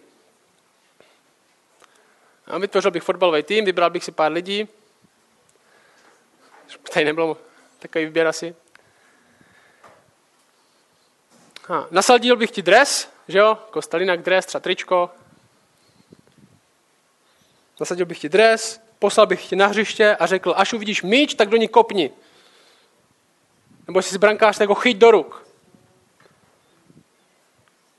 A 2.48 2.58
vytvořil 2.58 2.92
bych 2.92 3.04
fotbalový 3.04 3.44
tým, 3.44 3.66
vybral 3.66 3.90
bych 3.90 4.04
si 4.04 4.12
pár 4.12 4.32
lidí. 4.32 4.68
Tady 6.94 7.06
nebylo 7.06 7.38
takový 7.80 8.06
výběr 8.06 8.28
asi. 8.28 8.56
A 11.70 11.88
nasadil 11.92 12.36
bych 12.36 12.52
ti 12.52 12.62
dres, 12.62 13.10
že 13.28 13.38
jo, 13.38 13.58
kostelinak 13.72 14.22
dres, 14.22 14.46
třeba 14.46 14.60
tričko. 14.60 15.10
Nasadil 17.80 18.06
bych 18.06 18.20
ti 18.20 18.30
dres, 18.30 18.82
poslal 19.00 19.28
bych 19.28 19.50
tě 19.50 19.56
na 19.56 19.68
hřiště 19.68 20.16
a 20.16 20.26
řekl, 20.26 20.54
až 20.58 20.74
uvidíš 20.74 21.04
míč, 21.04 21.34
tak 21.34 21.50
do 21.50 21.58
ní 21.58 21.68
kopni. 21.68 22.12
Nebo 23.88 24.00
jestli 24.00 24.12
jsi 24.12 24.18
brankář, 24.18 24.58
tak 24.58 24.70
ho 24.70 24.76
chyť 24.76 24.98
do 24.98 25.12
ruk. 25.12 25.48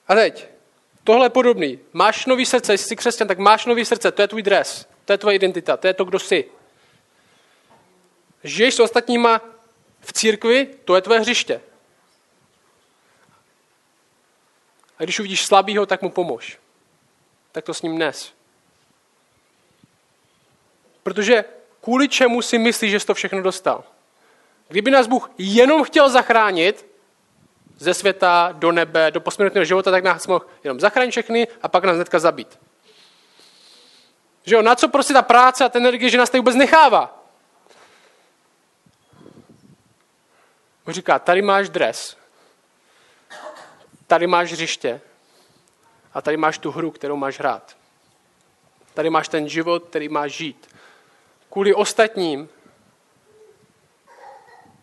A 0.09 0.15
teď, 0.15 0.47
tohle 1.05 1.27
je 1.27 1.31
podobný. 1.31 1.79
Máš 1.93 2.27
nový 2.27 2.47
srdce, 2.47 2.73
jestli 2.73 2.89
jsi 2.89 2.97
křesťan, 2.97 3.29
tak 3.29 3.39
máš 3.39 3.67
nový 3.67 3.85
srdce, 3.85 4.13
to 4.13 4.23
je 4.23 4.29
tvůj 4.29 4.43
dres, 4.43 4.87
to 5.05 5.13
je 5.13 5.19
tvoje 5.19 5.37
identita, 5.37 5.77
to 5.77 5.87
je 5.87 5.95
to, 5.95 6.05
kdo 6.05 6.19
jsi. 6.19 6.45
Žiješ 8.45 8.75
s 8.75 8.81
ostatníma 8.81 9.41
v 10.01 10.13
církvi, 10.13 10.67
to 10.85 10.95
je 10.95 11.03
tvoje 11.03 11.21
hřiště. 11.21 11.61
A 14.99 15.05
když 15.05 15.19
uvidíš 15.19 15.47
slabýho, 15.47 15.87
tak 15.87 16.03
mu 16.03 16.11
pomož. 16.11 16.59
Tak 17.53 17.65
to 17.65 17.75
s 17.75 17.83
ním 17.83 17.99
nes. 17.99 18.33
Protože 21.03 21.45
kvůli 21.81 22.09
čemu 22.09 22.43
si 22.43 22.59
myslíš, 22.59 22.91
že 22.91 23.01
jsi 23.01 23.07
to 23.07 23.15
všechno 23.15 23.43
dostal? 23.43 23.85
Kdyby 24.69 24.91
nás 24.91 25.07
Bůh 25.07 25.31
jenom 25.39 25.85
chtěl 25.85 26.11
zachránit 26.11 26.87
ze 27.79 27.95
světa 27.95 28.49
do 28.53 28.73
nebe, 28.73 29.11
do 29.11 29.21
posmrtného 29.21 29.65
života, 29.65 29.91
tak 29.91 30.05
nás 30.05 30.27
mohl 30.27 30.47
jenom 30.65 30.81
zachránit 30.81 31.11
všechny 31.11 31.49
a 31.63 31.69
pak 31.69 31.85
nás 31.85 31.97
hnedka 31.97 32.19
zabít. 32.19 32.59
Že 34.45 34.55
jo, 34.55 34.63
na 34.63 34.75
co 34.75 34.89
prostě 34.89 35.13
ta 35.13 35.23
práce 35.23 35.65
a 35.65 35.69
ta 35.69 35.79
energie, 35.79 36.11
že 36.11 36.19
nás 36.19 36.31
tady 36.31 36.41
vůbec 36.41 36.55
nechává? 36.55 37.25
On 40.87 40.95
říká, 40.95 41.19
tady 41.19 41.43
máš 41.43 41.69
dres, 41.69 42.17
tady 44.09 44.27
máš 44.27 44.53
hřiště 44.53 45.01
a 46.15 46.23
tady 46.23 46.37
máš 46.37 46.59
tu 46.59 46.71
hru, 46.71 46.91
kterou 46.91 47.17
máš 47.17 47.39
hrát. 47.39 47.77
Tady 48.95 49.11
máš 49.11 49.29
ten 49.29 49.49
život, 49.49 49.85
který 49.85 50.09
máš 50.09 50.33
žít. 50.33 50.69
Kvůli 51.51 51.75
ostatním 51.75 52.49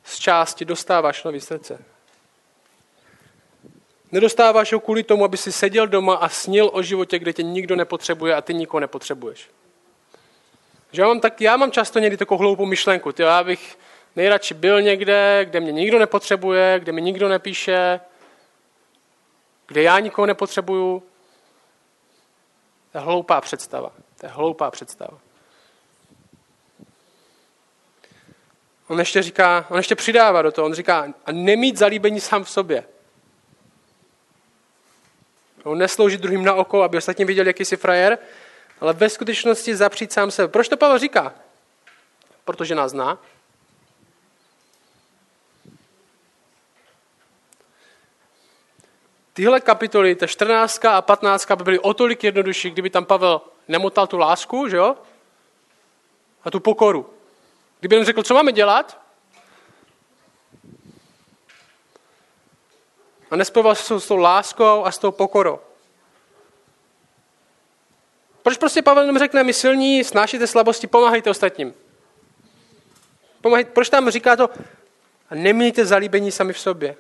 z 0.04 0.20
části 0.20 0.66
dostáváš 0.66 1.24
nový 1.24 1.42
srdce. 1.42 1.84
Nedostáváš 4.12 4.74
ho 4.74 4.80
kvůli 4.80 5.04
tomu, 5.04 5.26
aby 5.26 5.38
si 5.38 5.52
seděl 5.52 5.88
doma 5.88 6.16
a 6.16 6.30
snil 6.30 6.70
o 6.74 6.82
životě, 6.82 7.20
kde 7.20 7.34
tě 7.34 7.44
nikdo 7.44 7.76
nepotřebuje 7.76 8.36
a 8.36 8.42
ty 8.42 8.54
nikoho 8.54 8.80
nepotřebuješ. 8.80 9.50
Že 10.92 11.02
já, 11.02 11.08
mám 11.08 11.20
tak, 11.20 11.42
já 11.42 11.58
mám 11.58 11.72
často 11.72 12.00
někdy 12.00 12.18
takovou 12.18 12.40
hloupou 12.40 12.66
myšlenku. 12.66 13.12
Ty, 13.12 13.24
já 13.24 13.44
bych 13.44 13.78
nejradši 14.16 14.54
byl 14.54 14.82
někde, 14.82 15.46
kde 15.46 15.60
mě 15.60 15.72
nikdo 15.72 16.00
nepotřebuje, 16.00 16.80
kde 16.80 16.92
mi 16.92 17.02
nikdo 17.02 17.30
nepíše, 17.30 18.00
kde 19.68 19.82
já 19.82 20.00
nikoho 20.00 20.26
nepotřebuju. 20.26 21.04
To 22.92 22.98
je 22.98 23.02
hloupá 23.02 23.42
představa. 23.42 23.92
To 24.20 24.26
je 24.26 24.30
hloupá 24.30 24.72
představa. 24.72 25.18
On 28.88 29.00
ještě 29.00 29.22
říká, 29.22 29.66
on 29.70 29.78
ještě 29.78 29.96
přidává 29.96 30.42
do 30.42 30.52
toho, 30.52 30.66
on 30.66 30.74
říká, 30.74 31.08
a 31.26 31.32
nemít 31.32 31.78
zalíbení 31.78 32.20
sám 32.20 32.44
v 32.44 32.50
sobě. 32.50 32.86
On 35.64 35.78
neslouží 35.78 36.18
druhým 36.18 36.44
na 36.44 36.54
oko, 36.54 36.84
aby 36.84 36.98
ostatní 36.98 37.26
viděli, 37.26 37.50
jaký 37.50 37.66
jsi 37.66 37.78
frajer, 37.78 38.18
ale 38.82 38.94
ve 38.94 39.10
skutečnosti 39.10 39.76
zapřít 39.76 40.14
sám 40.14 40.32
sebe. 40.32 40.48
Proč 40.48 40.70
to 40.70 40.78
Pavel 40.78 41.00
říká? 41.00 41.34
Protože 42.46 42.76
nás 42.76 42.92
zná. 42.92 43.18
Tyhle 49.36 49.60
kapitoly, 49.60 50.16
ta 50.16 50.28
14 50.28 50.86
a 50.86 51.02
15 51.02 51.52
by 51.56 51.64
byly 51.64 51.80
o 51.80 51.94
tolik 51.94 52.24
jednodušší, 52.24 52.70
kdyby 52.70 52.90
tam 52.90 53.06
Pavel 53.06 53.42
nemotal 53.68 54.08
tu 54.08 54.18
lásku, 54.18 54.68
že 54.68 54.78
jo? 54.78 54.96
A 56.44 56.52
tu 56.52 56.60
pokoru. 56.60 57.10
Kdyby 57.80 57.96
jen 57.96 58.06
řekl, 58.06 58.24
co 58.24 58.34
máme 58.34 58.52
dělat, 58.52 59.02
a 63.32 63.36
nespojoval 63.36 63.76
se 63.76 64.00
s 64.00 64.08
tou 64.08 64.18
láskou 64.18 64.86
a 64.86 64.92
s 64.92 64.98
tou 64.98 65.12
pokorou. 65.12 65.60
Proč 68.44 68.58
prostě 68.58 68.82
Pavel 68.82 69.06
nám 69.06 69.20
řekne, 69.20 69.44
my 69.44 69.54
silní, 69.54 70.04
snášíte 70.04 70.48
slabosti, 70.48 70.88
pomáhejte 70.88 71.30
ostatním. 71.30 71.74
Pomáhejte, 73.42 73.72
proč 73.72 73.90
tam 73.90 74.10
říká 74.10 74.36
to, 74.36 74.50
nemějte 75.32 75.86
zalíbení 75.86 76.32
sami 76.32 76.54
v 76.54 76.60
sobě. 76.60 76.98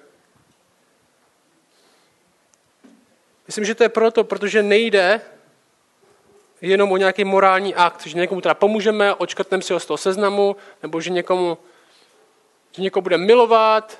Myslím, 3.47 3.65
že 3.65 3.75
to 3.75 3.83
je 3.83 3.89
proto, 3.89 4.23
protože 4.23 4.63
nejde 4.63 5.21
jenom 6.61 6.91
o 6.91 6.97
nějaký 6.97 7.23
morální 7.23 7.75
akt, 7.75 8.07
že 8.07 8.17
někomu 8.17 8.41
teda 8.41 8.53
pomůžeme, 8.53 9.13
očkrtneme 9.13 9.63
si 9.63 9.73
ho 9.73 9.79
z 9.79 9.85
toho 9.85 9.97
seznamu, 9.97 10.55
nebo 10.83 11.01
že 11.01 11.09
někomu 11.09 11.57
že 12.71 12.81
někoho 12.81 13.01
bude 13.01 13.17
milovat, 13.17 13.99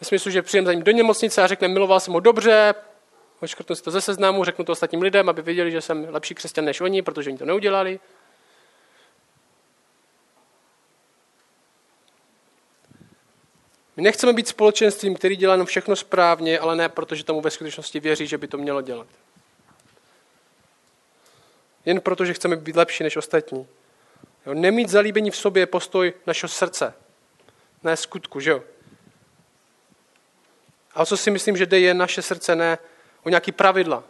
ve 0.00 0.04
smyslu, 0.04 0.30
že 0.30 0.42
přijdeme 0.42 0.66
za 0.66 0.72
ním 0.72 0.82
do 0.82 0.92
nemocnice 0.92 1.42
a 1.42 1.46
řekne, 1.46 1.68
miloval 1.68 2.00
jsem 2.00 2.14
ho 2.14 2.20
dobře, 2.20 2.74
očkrtnu 3.40 3.76
si 3.76 3.82
to 3.82 3.90
ze 3.90 4.00
seznamu, 4.00 4.44
řeknu 4.44 4.64
to 4.64 4.72
ostatním 4.72 5.02
lidem, 5.02 5.28
aby 5.28 5.42
věděli, 5.42 5.70
že 5.70 5.80
jsem 5.80 6.06
lepší 6.10 6.34
křesťan 6.34 6.64
než 6.64 6.80
oni, 6.80 7.02
protože 7.02 7.30
oni 7.30 7.38
to 7.38 7.44
neudělali. 7.44 8.00
My 13.96 14.02
nechceme 14.02 14.32
být 14.32 14.48
společenstvím, 14.48 15.14
který 15.14 15.36
dělá 15.36 15.54
jenom 15.54 15.66
všechno 15.66 15.96
správně, 15.96 16.58
ale 16.58 16.76
ne 16.76 16.88
protože 16.88 17.24
tomu 17.24 17.40
ve 17.40 17.50
skutečnosti 17.50 18.00
věří, 18.00 18.26
že 18.26 18.38
by 18.38 18.48
to 18.48 18.58
mělo 18.58 18.82
dělat. 18.82 19.06
Jen 21.84 22.00
proto, 22.00 22.24
že 22.24 22.34
chceme 22.34 22.56
být 22.56 22.76
lepší 22.76 23.04
než 23.04 23.16
ostatní. 23.16 23.66
Jo, 24.46 24.54
nemít 24.54 24.88
zalíbení 24.88 25.30
v 25.30 25.36
sobě 25.36 25.62
je 25.62 25.66
postoj 25.66 26.14
našeho 26.26 26.48
srdce, 26.48 26.94
ne 27.82 27.96
skutku, 27.96 28.40
že 28.40 28.50
jo? 28.50 28.62
A 30.94 31.06
co 31.06 31.16
si 31.16 31.30
myslím, 31.30 31.56
že 31.56 31.66
jde 31.66 31.80
je 31.80 31.94
naše 31.94 32.22
srdce, 32.22 32.56
ne 32.56 32.78
o 33.22 33.28
nějaký 33.28 33.52
pravidla. 33.52 34.04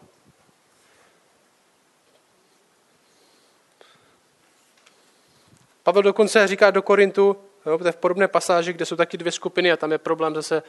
Pavel 5.83 6.03
dokonce 6.03 6.47
říká 6.47 6.71
do 6.71 6.83
Korintu, 6.83 7.37
jo, 7.67 7.79
to 7.79 7.87
je 7.87 7.93
v 7.93 7.97
podobné 7.97 8.29
pasáži, 8.29 8.73
kde 8.73 8.87
jsou 8.87 8.97
taky 8.97 9.17
dvě 9.17 9.33
skupiny 9.33 9.73
a 9.73 9.77
tam 9.77 9.93
je 9.93 9.99
problém 9.99 10.35
zase 10.35 10.63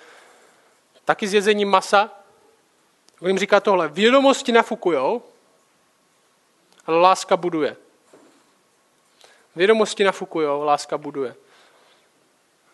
taky 1.06 1.28
s 1.28 1.34
jezením 1.34 1.70
masa. 1.70 2.12
On 3.22 3.28
jim 3.28 3.40
říká 3.40 3.60
tohle, 3.60 3.88
vědomosti 3.88 4.52
nafukujou, 4.52 5.24
ale 6.86 7.00
láska 7.00 7.38
buduje. 7.38 7.78
Vědomosti 9.56 10.04
nafukujou, 10.04 10.64
láska 10.64 10.98
buduje. 10.98 11.36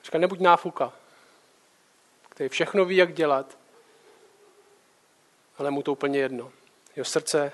Říká, 0.04 0.18
nebuď 0.18 0.40
náfuka, 0.40 0.94
který 2.30 2.50
všechno 2.50 2.86
ví, 2.86 2.96
jak 2.96 3.14
dělat, 3.14 3.58
ale 5.58 5.72
mu 5.72 5.84
to 5.84 5.92
úplně 5.92 6.20
jedno. 6.20 6.52
Jeho 6.96 7.06
srdce 7.06 7.52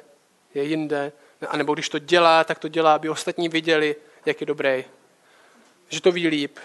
je 0.53 0.63
jinde, 0.63 1.11
a 1.47 1.57
nebo 1.57 1.73
když 1.73 1.89
to 1.89 1.99
dělá, 1.99 2.43
tak 2.43 2.59
to 2.59 2.67
dělá, 2.67 2.95
aby 2.95 3.09
ostatní 3.09 3.49
viděli, 3.49 3.95
jak 4.25 4.41
je 4.41 4.47
dobrý. 4.47 4.85
Že 5.89 6.01
to 6.01 6.11
ví 6.11 6.27
líp. 6.27 6.59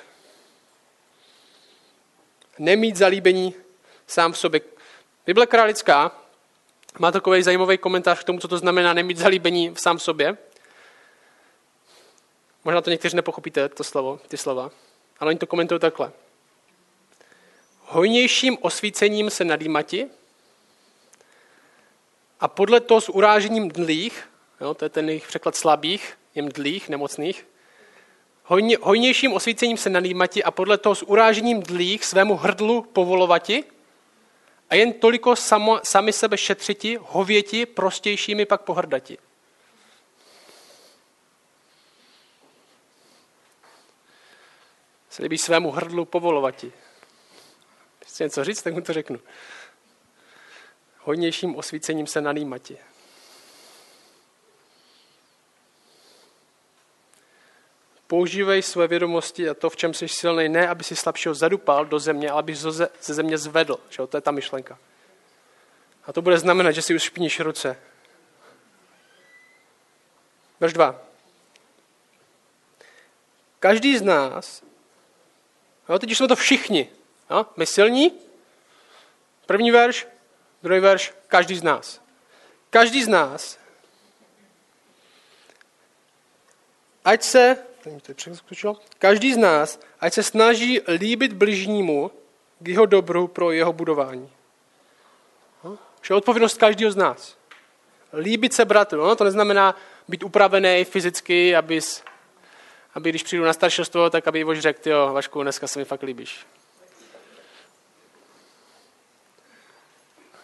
Nemít 2.59 2.97
zalíbení 2.97 3.55
sám 4.07 4.33
v 4.33 4.39
sobě. 4.39 4.61
Bible 5.27 5.47
králická 5.47 6.25
má 6.99 7.13
takový 7.13 7.43
zajímavý 7.43 7.79
komentář 7.79 8.21
k 8.21 8.25
tomu, 8.25 8.39
co 8.39 8.49
to 8.49 8.59
znamená 8.59 8.93
nemít 8.93 9.19
zalíbení 9.19 9.71
v 9.71 9.81
sám 9.81 9.99
v 9.99 10.03
sobě. 10.03 10.39
Možná 12.65 12.81
to 12.81 12.91
někteří 12.91 13.17
nepochopíte, 13.17 13.69
to 13.69 13.85
slovo, 13.85 14.21
ty 14.29 14.37
slova, 14.37 14.71
ale 15.21 15.29
oni 15.29 15.39
to 15.39 15.47
komentují 15.47 15.81
takhle. 15.81 16.13
Hojnějším 17.81 18.59
osvícením 18.61 19.31
se 19.31 19.45
nadýmati 19.45 20.07
a 22.41 22.49
podle 22.49 22.81
toho 22.81 23.01
s 23.01 23.09
urážením 23.09 23.69
dlých, 23.69 24.29
jo, 24.61 24.75
to 24.75 24.85
je 24.85 24.89
ten 24.89 25.09
jejich 25.09 25.27
překlad 25.27 25.57
slabých, 25.57 26.19
jim 26.35 26.49
dlých, 26.49 26.89
nemocných, 26.89 27.47
hojně, 28.45 28.79
hojnějším 28.83 29.33
osvícením 29.33 29.77
se 29.77 29.91
nadýmati 29.91 30.45
a 30.45 30.51
podle 30.51 30.79
toho 30.79 30.95
s 30.95 31.03
urážením 31.03 31.63
dlých 31.63 32.05
svému 32.05 32.37
hrdlu 32.37 32.83
povolovati 32.83 33.65
a 34.71 34.75
jen 34.75 34.93
toliko 34.93 35.37
samo, 35.37 35.81
sami 35.85 36.13
sebe 36.13 36.39
šetřiti, 36.39 36.99
hověti, 37.03 37.67
prostějšími 37.67 38.47
pak 38.47 38.63
pohrdati. 38.63 39.19
Se 45.11 45.23
líbí 45.23 45.39
svému 45.39 45.71
hrdlu 45.71 46.05
povolovati. 46.05 46.73
Chci 48.07 48.23
něco 48.23 48.45
říct, 48.45 48.63
tak 48.63 48.75
mu 48.75 48.81
to 48.81 48.93
řeknu. 48.93 49.21
Hodnějším 50.99 51.57
osvícením 51.57 52.07
se 52.07 52.21
nalímati. 52.21 52.79
Používej 58.15 58.63
své 58.63 58.87
vědomosti 58.87 59.49
a 59.49 59.55
to, 59.55 59.71
v 59.71 59.77
čem 59.77 59.95
jsi 59.95 60.09
silný, 60.09 60.49
ne 60.49 60.69
aby 60.69 60.85
si 60.85 60.97
slabšího 60.97 61.35
zadupal 61.35 61.85
do 61.85 61.99
země, 61.99 62.31
ale 62.31 62.39
aby 62.39 62.55
ze 62.55 63.15
země 63.15 63.39
zvedl. 63.39 63.81
Že? 63.91 64.07
To 64.07 64.17
je 64.17 64.21
ta 64.21 64.31
myšlenka. 64.31 64.79
A 66.05 66.13
to 66.13 66.23
bude 66.23 66.39
znamenat, 66.39 66.73
že 66.73 66.83
si 66.83 66.95
ušpiníš 66.95 67.41
ruce. 67.41 67.77
Verš 70.61 70.73
2. 70.73 71.01
Každý 73.61 73.99
z 73.99 74.03
nás, 74.03 74.63
jo, 75.89 75.99
teď 75.99 76.11
jsme 76.11 76.29
to 76.29 76.37
všichni, 76.37 76.91
jo, 77.31 77.47
my 77.57 77.67
silní, 77.67 78.13
první 79.47 79.71
verš, 79.71 80.07
druhý 80.63 80.81
verš, 80.81 81.13
každý 81.29 81.57
z 81.57 81.63
nás. 81.63 82.01
Každý 82.71 83.05
z 83.05 83.09
nás, 83.09 83.59
ať 87.05 87.23
se 87.23 87.74
Každý 88.99 89.35
z 89.35 89.37
nás, 89.37 89.81
ať 90.01 90.13
se 90.13 90.23
snaží 90.23 90.81
líbit 90.89 91.33
bližnímu 91.33 92.11
k 92.59 92.69
jeho 92.69 92.87
dobru 92.87 93.29
pro 93.29 93.53
jeho 93.53 93.73
budování. 93.73 94.31
No? 95.65 95.79
je 96.11 96.17
odpovědnost 96.17 96.59
každého 96.59 96.91
z 96.91 96.97
nás. 96.97 97.37
Líbit 98.13 98.55
se 98.55 98.65
bratru. 98.65 99.01
No, 99.01 99.17
to 99.17 99.25
neznamená 99.25 99.77
být 100.09 100.23
upravený 100.23 100.85
fyzicky, 100.85 101.57
abys, 101.57 102.05
aby 102.95 103.11
když 103.11 103.23
přijdu 103.23 103.45
na 103.45 103.53
staršostvo, 103.53 104.11
tak 104.11 104.29
aby 104.29 104.41
Ivoš 104.41 104.59
řekl, 104.59 104.89
jo, 104.89 105.13
Vašku, 105.13 105.43
dneska 105.43 105.67
se 105.67 105.79
mi 105.79 105.85
fakt 105.85 106.03
líbíš. 106.03 106.47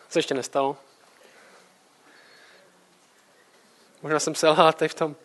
Co 0.09 0.19
ještě 0.19 0.35
nestalo? 0.35 0.77
Možná 4.03 4.21
jsem 4.21 4.35
selhal 4.35 4.73
tady 4.73 4.89
v 4.89 4.95
tom. 4.95 5.17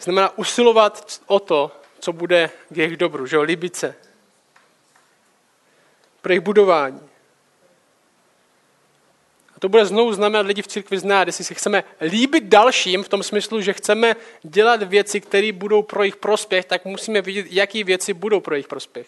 Znamená 0.00 0.38
usilovat 0.38 1.20
o 1.26 1.40
to, 1.40 1.80
co 1.98 2.12
bude 2.12 2.50
v 2.70 2.78
jejich 2.78 2.96
dobru, 2.96 3.26
že 3.26 3.36
jo, 3.36 3.42
líbit 3.42 3.76
se. 3.76 3.94
Pro 6.22 6.32
jejich 6.32 6.44
budování. 6.44 7.00
A 9.56 9.60
to 9.60 9.68
bude 9.68 9.86
znovu 9.86 10.12
znamenat 10.12 10.46
lidi 10.46 10.62
v 10.62 10.66
církvi 10.66 10.98
znát, 10.98 11.28
jestli 11.28 11.44
si 11.44 11.54
chceme 11.54 11.84
líbit 12.00 12.44
dalším 12.44 13.02
v 13.02 13.08
tom 13.08 13.22
smyslu, 13.22 13.60
že 13.60 13.72
chceme 13.72 14.16
dělat 14.42 14.82
věci, 14.82 15.20
které 15.20 15.52
budou 15.52 15.82
pro 15.82 16.02
jejich 16.02 16.16
prospěch, 16.16 16.64
tak 16.64 16.84
musíme 16.84 17.22
vidět, 17.22 17.46
jaké 17.50 17.84
věci 17.84 18.14
budou 18.14 18.40
pro 18.40 18.54
jejich 18.54 18.68
prospěch. 18.68 19.06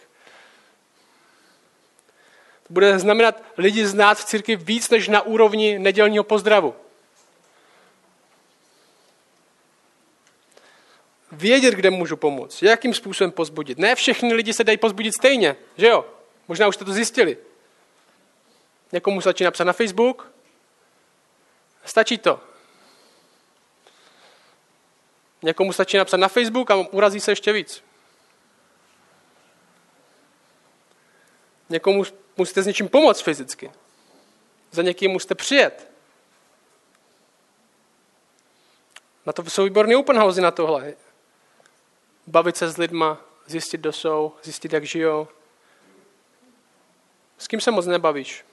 To 2.66 2.72
bude 2.72 2.98
znamenat 2.98 3.42
lidi 3.59 3.87
znát 3.87 4.18
v 4.18 4.24
církvi 4.24 4.57
víc 4.57 4.90
než 4.90 5.09
na 5.09 5.22
úrovni 5.22 5.79
nedělního 5.79 6.24
pozdravu. 6.24 6.74
Vědět, 11.33 11.75
kde 11.75 11.91
můžu 11.91 12.17
pomoct, 12.17 12.62
jakým 12.62 12.95
způsobem 12.95 13.31
pozbudit. 13.31 13.79
Ne 13.79 13.95
všechny 13.95 14.35
lidi 14.35 14.53
se 14.53 14.64
dají 14.64 14.79
pozbudit 14.79 15.14
stejně, 15.14 15.57
že 15.77 15.87
jo? 15.87 16.05
Možná 16.49 16.69
už 16.69 16.75
jste 16.75 16.85
to 16.85 16.93
zjistili. 16.93 17.38
Někomu 18.93 19.21
stačí 19.21 19.45
napsat 19.45 19.64
na 19.64 19.73
Facebook, 19.73 20.33
stačí 21.85 22.19
to. 22.19 22.41
Někomu 25.43 25.73
stačí 25.73 25.97
napsat 25.97 26.17
na 26.17 26.29
Facebook 26.29 26.71
a 26.71 26.77
urazí 26.77 27.21
se 27.21 27.31
ještě 27.31 27.53
víc. 27.53 27.85
Někomu 31.69 32.05
musíte 32.37 32.62
s 32.62 32.67
něčím 32.67 32.88
pomoct 32.88 33.21
fyzicky. 33.21 33.73
Za 34.71 34.83
někým 34.83 35.11
musíte 35.11 35.35
přijet. 35.35 35.91
Na 39.27 39.33
to 39.33 39.51
jsou 39.51 39.64
výborné 39.64 39.97
open 39.97 40.17
na 40.41 40.51
tohle 40.51 40.95
bavit 42.29 42.57
se 42.57 42.69
s 42.69 42.77
lidma, 42.77 43.19
zjistit, 43.47 43.81
kdo 43.81 43.93
jsou, 43.93 44.33
zjistit, 44.43 44.73
jak 44.73 44.85
žijou. 44.85 45.29
S 47.38 47.49
kým 47.49 47.61
se 47.61 47.71
moc 47.71 47.87
nebavíš? 47.87 48.45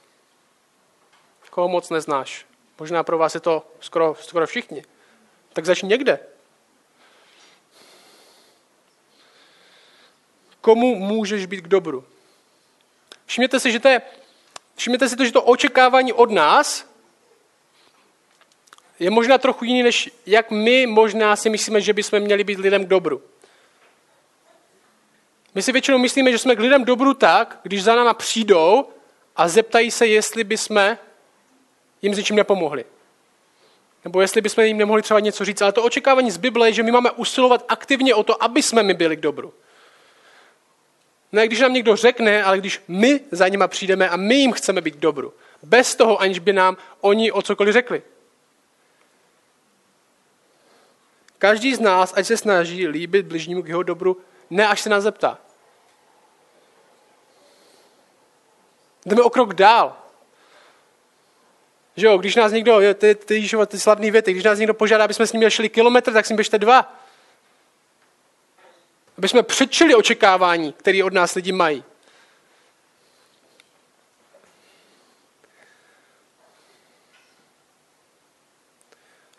Koho 1.56 1.68
moc 1.68 1.90
neznáš? 1.90 2.46
Možná 2.78 3.02
pro 3.02 3.18
vás 3.18 3.34
je 3.34 3.40
to 3.40 3.66
skoro, 3.80 4.16
skoro 4.20 4.46
všichni. 4.46 4.84
Tak 5.52 5.64
začni 5.64 5.88
někde. 5.88 6.18
Komu 10.60 10.94
můžeš 10.94 11.46
být 11.46 11.60
k 11.60 11.68
dobru? 11.68 12.04
Všimněte 13.26 13.60
si, 13.60 13.72
že 13.72 13.80
to 13.80 13.88
je, 13.88 14.02
všimněte 14.74 15.08
si 15.08 15.16
to, 15.16 15.24
že 15.24 15.32
to 15.32 15.42
očekávání 15.42 16.12
od 16.12 16.30
nás 16.30 16.86
je 18.98 19.10
možná 19.10 19.38
trochu 19.38 19.64
jiný, 19.64 19.82
než 19.82 20.10
jak 20.26 20.50
my 20.50 20.86
možná 20.86 21.36
si 21.36 21.50
myslíme, 21.50 21.80
že 21.80 21.92
bychom 21.92 22.20
měli 22.20 22.44
být 22.44 22.58
lidem 22.58 22.84
k 22.84 22.88
dobru. 22.88 23.22
My 25.56 25.62
si 25.62 25.72
většinou 25.72 25.98
myslíme, 25.98 26.32
že 26.32 26.38
jsme 26.38 26.56
k 26.56 26.60
lidem 26.60 26.84
dobru 26.84 27.14
tak, 27.14 27.60
když 27.62 27.82
za 27.82 27.96
náma 27.96 28.14
přijdou 28.14 28.88
a 29.36 29.48
zeptají 29.48 29.90
se, 29.90 30.06
jestli 30.06 30.44
bychom 30.44 30.96
jim 32.02 32.14
s 32.14 32.18
něčím 32.18 32.36
nepomohli. 32.36 32.84
Nebo 34.04 34.20
jestli 34.20 34.40
bychom 34.40 34.64
jim 34.64 34.78
nemohli 34.78 35.02
třeba 35.02 35.20
něco 35.20 35.44
říct. 35.44 35.62
Ale 35.62 35.72
to 35.72 35.82
očekávání 35.82 36.30
z 36.30 36.36
Bible 36.36 36.68
je, 36.68 36.72
že 36.72 36.82
my 36.82 36.92
máme 36.92 37.10
usilovat 37.10 37.64
aktivně 37.68 38.14
o 38.14 38.22
to, 38.22 38.42
aby 38.42 38.62
jsme 38.62 38.82
my 38.82 38.94
byli 38.94 39.16
k 39.16 39.20
dobru. 39.20 39.54
Ne 41.32 41.46
když 41.46 41.60
nám 41.60 41.72
někdo 41.72 41.96
řekne, 41.96 42.44
ale 42.44 42.58
když 42.58 42.82
my 42.88 43.20
za 43.30 43.48
nima 43.48 43.68
přijdeme 43.68 44.08
a 44.08 44.16
my 44.16 44.34
jim 44.34 44.52
chceme 44.52 44.80
být 44.80 44.96
dobru. 44.96 45.32
Bez 45.62 45.94
toho, 45.94 46.20
aniž 46.20 46.38
by 46.38 46.52
nám 46.52 46.76
oni 47.00 47.32
o 47.32 47.42
cokoliv 47.42 47.72
řekli. 47.72 48.02
Každý 51.38 51.74
z 51.74 51.80
nás, 51.80 52.12
ať 52.16 52.26
se 52.26 52.36
snaží 52.36 52.88
líbit 52.88 53.26
bližnímu 53.26 53.62
k 53.62 53.68
jeho 53.68 53.82
dobru, 53.82 54.16
ne 54.50 54.68
až 54.68 54.80
se 54.80 54.90
nás 54.90 55.02
zeptá. 55.02 55.45
Jdeme 59.06 59.22
o 59.22 59.30
krok 59.30 59.54
dál. 59.54 59.96
Že 61.96 62.06
jo, 62.06 62.18
když 62.18 62.36
nás 62.36 62.52
někdo, 62.52 62.80
ty, 62.94 63.14
ty, 63.14 63.34
Ježíšova, 63.34 63.66
ty 63.66 63.80
slavný 63.80 64.10
věty, 64.10 64.32
když 64.32 64.44
nás 64.44 64.58
někdo 64.58 64.74
požádá, 64.74 65.04
aby 65.04 65.14
jsme 65.14 65.26
s 65.26 65.32
ním 65.32 65.50
šli 65.50 65.68
kilometr, 65.68 66.12
tak 66.12 66.26
s 66.26 66.28
ním 66.28 66.36
běžte 66.36 66.58
dva. 66.58 66.94
Aby 69.18 69.28
jsme 69.28 69.42
předčili 69.42 69.94
očekávání, 69.94 70.72
které 70.72 71.04
od 71.04 71.12
nás 71.12 71.34
lidi 71.34 71.52
mají. 71.52 71.84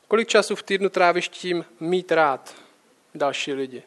Kolik 0.08 0.28
času 0.28 0.56
v 0.56 0.64
týdnu 0.64 0.90
trávíš 0.90 1.30
tím 1.30 1.66
mít 1.80 2.12
rád 2.12 2.56
další 3.16 3.54
lidi? 3.54 3.84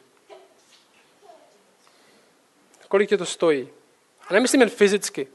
Kolik 2.87 3.09
tě 3.09 3.17
to 3.17 3.25
stojí? 3.25 3.69
A 4.27 4.33
nemyslím 4.33 4.61
jen 4.61 4.69
fyzicky. 4.69 5.27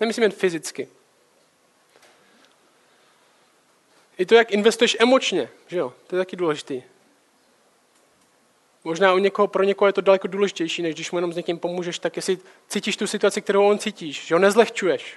Nemyslím 0.00 0.22
jen 0.22 0.32
fyzicky. 0.32 0.88
I 4.18 4.26
to, 4.26 4.34
jak 4.34 4.52
investuješ 4.52 4.96
emočně, 5.00 5.48
že 5.66 5.78
jo? 5.78 5.94
To 6.06 6.16
je 6.16 6.20
taky 6.20 6.36
důležitý. 6.36 6.82
Možná 8.84 9.14
u 9.14 9.18
někoho, 9.18 9.48
pro 9.48 9.62
někoho 9.62 9.88
je 9.88 9.92
to 9.92 10.00
daleko 10.00 10.28
důležitější, 10.28 10.82
než 10.82 10.94
když 10.94 11.10
mu 11.10 11.18
jenom 11.18 11.32
s 11.32 11.36
někým 11.36 11.58
pomůžeš, 11.58 11.98
tak 11.98 12.16
jestli 12.16 12.38
cítíš 12.68 12.96
tu 12.96 13.06
situaci, 13.06 13.42
kterou 13.42 13.68
on 13.68 13.78
cítíš, 13.78 14.26
že 14.26 14.34
ho 14.34 14.38
nezlehčuješ. 14.38 15.16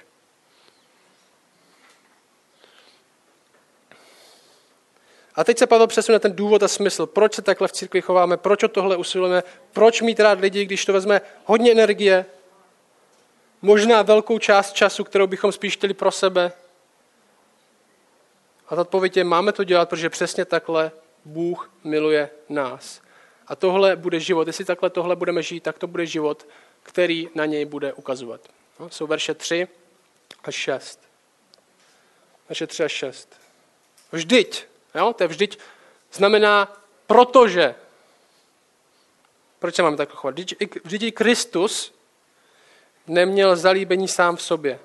A 5.34 5.44
teď 5.44 5.58
se 5.58 5.66
Pavel 5.66 5.86
přesune 5.86 6.18
ten 6.18 6.36
důvod 6.36 6.62
a 6.62 6.68
smysl, 6.68 7.06
proč 7.06 7.34
se 7.34 7.42
takhle 7.42 7.68
v 7.68 7.72
církvi 7.72 8.00
chováme, 8.00 8.36
proč 8.36 8.62
o 8.62 8.68
tohle 8.68 8.96
usilujeme, 8.96 9.42
proč 9.72 10.00
mít 10.00 10.20
rád 10.20 10.40
lidi, 10.40 10.64
když 10.64 10.84
to 10.84 10.92
vezme 10.92 11.20
hodně 11.44 11.72
energie, 11.72 12.26
možná 13.62 14.02
velkou 14.02 14.38
část 14.38 14.72
času, 14.72 15.04
kterou 15.04 15.26
bychom 15.26 15.52
spíš 15.52 15.76
chtěli 15.76 15.94
pro 15.94 16.10
sebe. 16.10 16.52
A 18.68 18.76
ta 18.76 18.80
odpověď 18.80 19.16
je, 19.16 19.24
máme 19.24 19.52
to 19.52 19.64
dělat, 19.64 19.88
protože 19.88 20.10
přesně 20.10 20.44
takhle 20.44 20.92
Bůh 21.24 21.70
miluje 21.84 22.30
nás. 22.48 23.00
A 23.46 23.56
tohle 23.56 23.96
bude 23.96 24.20
život. 24.20 24.46
Jestli 24.46 24.64
takhle 24.64 24.90
tohle 24.90 25.16
budeme 25.16 25.42
žít, 25.42 25.62
tak 25.62 25.78
to 25.78 25.86
bude 25.86 26.06
život, 26.06 26.46
který 26.82 27.28
na 27.34 27.46
něj 27.46 27.64
bude 27.64 27.92
ukazovat. 27.92 28.40
No, 28.80 28.90
jsou 28.90 29.06
verše 29.06 29.34
3 29.34 29.68
a 30.44 30.50
6. 30.50 31.00
Verše 32.48 32.66
3 32.66 32.84
a 32.84 32.88
6. 32.88 33.40
Vždyť, 34.12 34.64
jo, 34.94 35.12
to 35.12 35.24
je 35.24 35.28
vždyť, 35.28 35.58
znamená 36.12 36.82
protože. 37.06 37.74
Proč 39.58 39.74
se 39.74 39.82
máme 39.82 39.96
takhle 39.96 40.16
chovat? 40.16 40.34
Vždyť, 40.34 40.54
vždyť 40.84 41.14
Kristus 41.14 41.92
neměl 43.10 43.56
zalíbení 43.56 44.08
sám 44.08 44.36
v 44.36 44.42
sobě. 44.42 44.78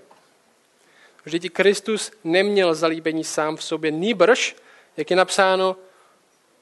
Vždyť 1.24 1.52
Kristus 1.52 2.12
neměl 2.24 2.76
zalíbení 2.76 3.24
sám 3.24 3.56
v 3.56 3.64
sobě. 3.64 3.92
Nýbrž, 3.92 4.56
jak 4.98 5.10
je 5.10 5.16
napsáno, 5.16 5.76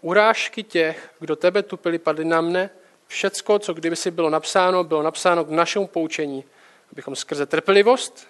urážky 0.01 0.63
těch, 0.63 1.09
kdo 1.19 1.35
tebe 1.35 1.63
tupili, 1.63 1.97
padly 1.97 2.25
na 2.25 2.41
mne, 2.41 2.69
všecko, 3.07 3.59
co 3.59 3.73
kdyby 3.73 3.95
si 3.95 4.11
bylo 4.11 4.29
napsáno, 4.29 4.83
bylo 4.83 5.03
napsáno 5.03 5.45
k 5.45 5.49
našemu 5.49 5.87
poučení, 5.87 6.43
abychom 6.91 7.15
skrze 7.15 7.45
trpělivost 7.45 8.27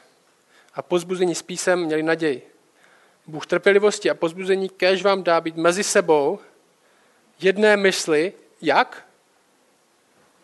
a 0.73 0.81
pozbuzení 0.81 1.35
s 1.35 1.41
písem 1.41 1.79
měli 1.79 2.03
naději. 2.03 2.49
Bůh 3.27 3.45
trpělivosti 3.45 4.09
a 4.09 4.13
pozbuzení 4.13 4.69
kež 4.69 5.03
vám 5.03 5.23
dá 5.23 5.41
být 5.41 5.55
mezi 5.55 5.83
sebou 5.83 6.39
jedné 7.39 7.77
mysli, 7.77 8.33
jak? 8.61 9.07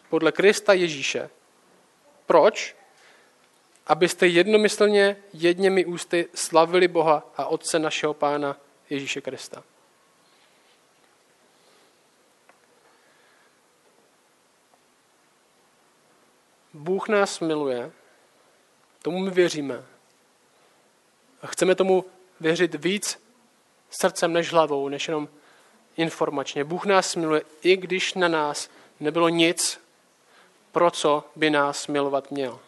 Podle 0.10 0.32
Krista 0.32 0.74
Ježíše. 0.74 1.30
Proč? 2.26 2.79
Abyste 3.90 4.28
jednomyslně 4.28 5.18
jedněmi 5.34 5.86
ústy 5.86 6.28
slavili 6.34 6.88
Boha 6.88 7.32
a 7.38 7.46
Otce 7.46 7.80
našeho 7.80 8.14
Pána 8.14 8.58
Ježíše 8.90 9.22
Krista. 9.22 9.64
Bůh 16.74 17.08
nás 17.08 17.40
miluje, 17.40 17.92
tomu 19.02 19.20
my 19.20 19.32
věříme. 19.32 19.86
A 21.42 21.48
chceme 21.48 21.76
tomu 21.76 22.06
věřit 22.40 22.76
víc 22.76 23.24
srdcem 23.90 24.34
než 24.34 24.52
hlavou, 24.52 24.90
než 24.90 25.08
jenom 25.08 25.30
informačně. 25.98 26.64
Bůh 26.64 26.86
nás 26.86 27.16
miluje, 27.16 27.42
i 27.62 27.78
když 27.78 28.14
na 28.14 28.28
nás 28.28 28.70
nebylo 29.00 29.30
nic, 29.30 29.82
pro 30.72 30.92
co 30.92 31.24
by 31.36 31.50
nás 31.50 31.88
milovat 31.88 32.32
měl. 32.32 32.60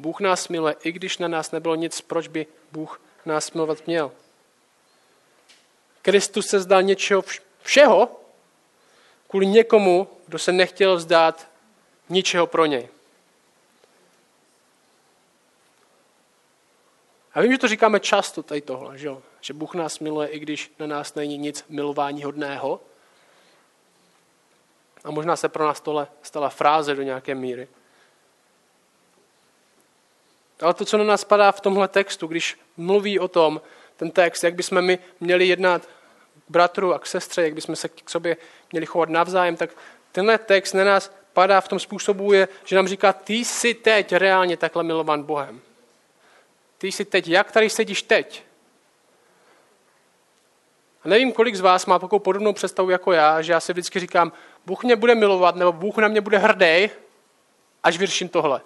Bůh 0.00 0.20
nás 0.20 0.48
miluje, 0.48 0.76
i 0.82 0.92
když 0.92 1.18
na 1.18 1.28
nás 1.28 1.50
nebylo 1.50 1.74
nic, 1.74 2.00
proč 2.00 2.28
by 2.28 2.46
Bůh 2.72 3.00
nás 3.26 3.52
milovat 3.52 3.86
měl. 3.86 4.12
Kristus 6.02 6.46
se 6.46 6.60
zdal 6.60 6.82
něčeho 6.82 7.24
všeho 7.62 8.20
kvůli 9.28 9.46
někomu, 9.46 10.08
kdo 10.26 10.38
se 10.38 10.52
nechtěl 10.52 10.96
vzdát 10.96 11.48
ničeho 12.08 12.46
pro 12.46 12.66
něj. 12.66 12.88
A 17.34 17.40
vím, 17.40 17.52
že 17.52 17.58
to 17.58 17.68
říkáme 17.68 18.00
často 18.00 18.42
tady 18.42 18.60
tohle, 18.60 18.98
že, 18.98 19.06
jo? 19.06 19.22
že 19.40 19.54
Bůh 19.54 19.74
nás 19.74 19.98
miluje, 19.98 20.28
i 20.28 20.38
když 20.38 20.72
na 20.78 20.86
nás 20.86 21.14
není 21.14 21.38
nic 21.38 21.64
milování 21.68 22.22
hodného. 22.22 22.80
A 25.04 25.10
možná 25.10 25.36
se 25.36 25.48
pro 25.48 25.66
nás 25.66 25.80
tohle 25.80 26.08
stala 26.22 26.48
fráze 26.48 26.94
do 26.94 27.02
nějaké 27.02 27.34
míry. 27.34 27.68
Ale 30.62 30.74
to, 30.74 30.84
co 30.84 30.98
na 30.98 31.04
nás 31.04 31.24
padá 31.24 31.52
v 31.52 31.60
tomhle 31.60 31.88
textu, 31.88 32.26
když 32.26 32.58
mluví 32.76 33.18
o 33.18 33.28
tom, 33.28 33.60
ten 33.96 34.10
text, 34.10 34.44
jak 34.44 34.54
bychom 34.54 34.82
my 34.82 34.98
měli 35.20 35.46
jednat 35.46 35.86
k 35.86 36.50
bratru 36.50 36.94
a 36.94 36.98
k 36.98 37.06
sestře, 37.06 37.42
jak 37.42 37.54
bychom 37.54 37.76
se 37.76 37.88
k 37.88 38.10
sobě 38.10 38.36
měli 38.72 38.86
chovat 38.86 39.08
navzájem, 39.08 39.56
tak 39.56 39.70
tenhle 40.12 40.38
text 40.38 40.72
na 40.72 40.84
nás 40.84 41.12
padá 41.32 41.60
v 41.60 41.68
tom 41.68 41.78
způsobu, 41.78 42.32
je, 42.32 42.48
že 42.64 42.76
nám 42.76 42.88
říká, 42.88 43.12
ty 43.12 43.34
jsi 43.34 43.74
teď 43.74 44.12
reálně 44.12 44.56
takhle 44.56 44.82
milovan 44.82 45.22
Bohem. 45.22 45.60
Ty 46.78 46.92
jsi 46.92 47.04
teď, 47.04 47.28
jak 47.28 47.52
tady 47.52 47.70
sedíš 47.70 48.02
teď? 48.02 48.42
A 51.04 51.08
nevím, 51.08 51.32
kolik 51.32 51.54
z 51.54 51.60
vás 51.60 51.86
má 51.86 51.98
takovou 51.98 52.18
podobnou 52.18 52.52
představu 52.52 52.90
jako 52.90 53.12
já, 53.12 53.42
že 53.42 53.52
já 53.52 53.60
si 53.60 53.72
vždycky 53.72 54.00
říkám, 54.00 54.32
Bůh 54.66 54.84
mě 54.84 54.96
bude 54.96 55.14
milovat, 55.14 55.56
nebo 55.56 55.72
Bůh 55.72 55.96
na 55.96 56.08
mě 56.08 56.20
bude 56.20 56.38
hrdý, 56.38 56.90
až 57.82 57.98
vyřeším 57.98 58.28
tohle. 58.28 58.60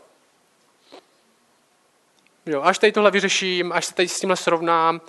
Jo, 2.46 2.62
až 2.62 2.78
tady 2.78 2.92
tohle 2.92 3.10
vyřeším, 3.10 3.72
až 3.72 3.86
se 3.86 3.94
tady 3.94 4.08
s 4.08 4.20
tímhle 4.20 4.36
srovnám, 4.36 5.00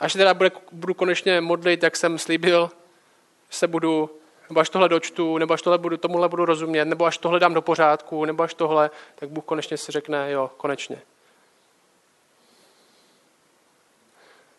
až 0.00 0.12
teda 0.12 0.34
bude, 0.34 0.50
budu 0.72 0.94
konečně 0.94 1.40
modlit, 1.40 1.82
jak 1.82 1.96
jsem 1.96 2.18
slíbil, 2.18 2.70
se 3.50 3.68
budu, 3.68 4.10
nebo 4.48 4.60
až 4.60 4.68
tohle 4.68 4.88
dočtu, 4.88 5.38
nebo 5.38 5.54
až 5.54 5.62
tohle 5.62 5.78
budu, 5.78 5.96
tomuhle 5.96 6.28
budu 6.28 6.44
rozumět, 6.44 6.84
nebo 6.84 7.04
až 7.04 7.18
tohle 7.18 7.40
dám 7.40 7.54
do 7.54 7.62
pořádku, 7.62 8.24
nebo 8.24 8.42
až 8.42 8.54
tohle, 8.54 8.90
tak 9.14 9.28
Bůh 9.28 9.44
konečně 9.44 9.76
si 9.76 9.92
řekne, 9.92 10.30
jo, 10.30 10.50
konečně. 10.56 11.02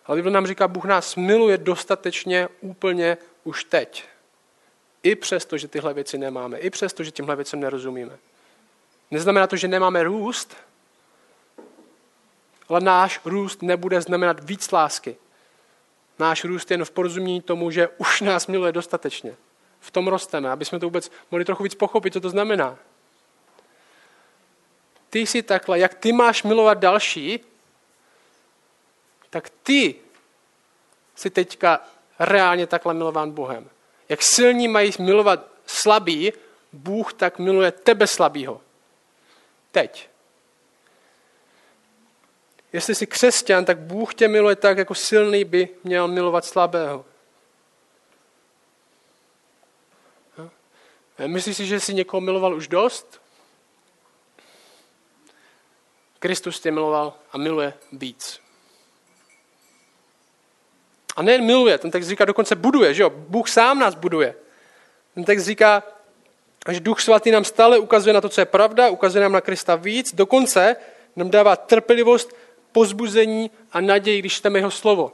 Ale 0.05 0.15
Bible 0.15 0.31
nám 0.31 0.47
říká, 0.47 0.67
Bůh 0.67 0.85
nás 0.85 1.15
miluje 1.15 1.57
dostatečně 1.57 2.47
úplně 2.61 3.17
už 3.43 3.63
teď. 3.63 4.05
I 5.03 5.15
přesto, 5.15 5.57
že 5.57 5.67
tyhle 5.67 5.93
věci 5.93 6.17
nemáme. 6.17 6.57
I 6.57 6.69
přesto, 6.69 7.03
že 7.03 7.11
těmhle 7.11 7.35
věcem 7.35 7.59
nerozumíme. 7.59 8.17
Neznamená 9.11 9.47
to, 9.47 9.55
že 9.55 9.67
nemáme 9.67 10.03
růst, 10.03 10.57
ale 12.69 12.81
náš 12.81 13.19
růst 13.25 13.61
nebude 13.61 14.01
znamenat 14.01 14.43
víc 14.43 14.71
lásky. 14.71 15.15
Náš 16.19 16.43
růst 16.43 16.71
je 16.71 16.75
jen 16.75 16.85
v 16.85 16.91
porozumění 16.91 17.41
tomu, 17.41 17.71
že 17.71 17.87
už 17.97 18.21
nás 18.21 18.47
miluje 18.47 18.71
dostatečně. 18.71 19.35
V 19.79 19.91
tom 19.91 20.07
rosteme, 20.07 20.49
aby 20.49 20.65
jsme 20.65 20.79
to 20.79 20.85
vůbec 20.85 21.11
mohli 21.31 21.45
trochu 21.45 21.63
víc 21.63 21.75
pochopit, 21.75 22.13
co 22.13 22.21
to 22.21 22.29
znamená. 22.29 22.77
Ty 25.09 25.19
jsi 25.19 25.43
takhle, 25.43 25.79
jak 25.79 25.93
ty 25.93 26.11
máš 26.11 26.43
milovat 26.43 26.77
další, 26.77 27.39
tak 29.29 29.49
ty 29.49 29.95
jsi 31.15 31.29
teďka 31.29 31.81
reálně 32.19 32.67
takhle 32.67 32.93
milován 32.93 33.31
Bohem. 33.31 33.69
Jak 34.09 34.21
silní 34.21 34.67
mají 34.67 34.91
milovat 34.99 35.47
slabý, 35.65 36.33
Bůh 36.73 37.13
tak 37.13 37.39
miluje 37.39 37.71
tebe 37.71 38.07
slabýho. 38.07 38.61
Teď. 39.71 40.09
Jestli 42.73 42.95
jsi 42.95 43.07
křesťan, 43.07 43.65
tak 43.65 43.79
Bůh 43.79 44.15
tě 44.15 44.27
miluje 44.27 44.55
tak, 44.55 44.77
jako 44.77 44.95
silný 44.95 45.43
by 45.43 45.69
měl 45.83 46.07
milovat 46.07 46.45
slabého. 46.45 47.05
Myslíš 51.27 51.57
si, 51.57 51.65
že 51.65 51.79
jsi 51.79 51.93
někoho 51.93 52.21
miloval 52.21 52.55
už 52.55 52.67
dost? 52.67 53.21
Kristus 56.19 56.59
tě 56.59 56.71
miloval 56.71 57.13
a 57.31 57.37
miluje 57.37 57.73
víc. 57.91 58.39
A 61.15 61.21
nejen 61.21 61.45
miluje, 61.45 61.77
ten 61.77 61.91
text 61.91 62.07
říká 62.07 62.25
dokonce 62.25 62.55
buduje, 62.55 62.93
že 62.93 63.03
jo? 63.03 63.09
Bůh 63.09 63.49
sám 63.49 63.79
nás 63.79 63.95
buduje. 63.95 64.35
Ten 65.13 65.23
text 65.23 65.43
říká, 65.43 65.83
že 66.69 66.79
Duch 66.79 67.01
Svatý 67.01 67.31
nám 67.31 67.45
stále 67.45 67.79
ukazuje 67.79 68.13
na 68.13 68.21
to, 68.21 68.29
co 68.29 68.41
je 68.41 68.45
pravda, 68.45 68.89
ukazuje 68.89 69.21
nám 69.21 69.31
na 69.31 69.41
Krista 69.41 69.75
víc, 69.75 70.15
dokonce 70.15 70.75
nám 71.15 71.29
dává 71.29 71.55
trpělivost, 71.55 72.33
pozbuzení 72.73 73.51
a 73.71 73.81
naději, 73.81 74.19
když 74.19 74.33
čteme 74.33 74.59
jeho 74.59 74.71
slovo. 74.71 75.11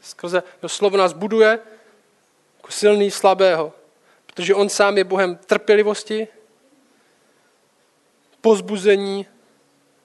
Skrze 0.00 0.42
jeho 0.62 0.68
slovo 0.68 0.96
nás 0.96 1.12
buduje 1.12 1.58
jako 2.56 2.72
silný 2.72 3.10
slabého, 3.10 3.72
protože 4.26 4.54
on 4.54 4.68
sám 4.68 4.98
je 4.98 5.04
Bohem 5.04 5.36
trpělivosti, 5.36 6.28
pozbuzení 8.40 9.26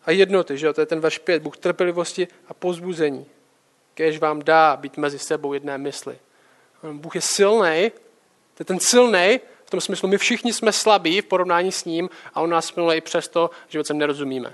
a 0.05 0.11
jednoty. 0.11 0.57
Že? 0.57 0.73
To 0.73 0.81
je 0.81 0.85
ten 0.85 0.99
verš 0.99 1.17
5. 1.17 1.43
Bůh 1.43 1.57
trpělivosti 1.57 2.27
a 2.47 2.53
pozbuzení 2.53 3.25
kež 3.99 4.19
vám 4.19 4.41
dá 4.41 4.77
být 4.77 4.97
mezi 4.97 5.19
sebou 5.19 5.53
jedné 5.53 5.77
mysli. 5.77 6.19
Bůh 6.91 7.15
je 7.15 7.21
silný, 7.21 7.91
to 8.53 8.59
je 8.59 8.65
ten 8.65 8.79
silný, 8.79 9.39
v 9.65 9.69
tom 9.69 9.81
smyslu 9.81 10.09
my 10.09 10.17
všichni 10.17 10.53
jsme 10.53 10.71
slabí 10.71 11.21
v 11.21 11.25
porovnání 11.25 11.71
s 11.71 11.85
ním 11.85 12.09
a 12.33 12.41
on 12.41 12.49
nás 12.49 12.75
miluje 12.75 12.97
i 12.97 13.01
přesto, 13.01 13.49
že 13.67 13.79
ho 13.79 13.83
nerozumíme. 13.93 14.53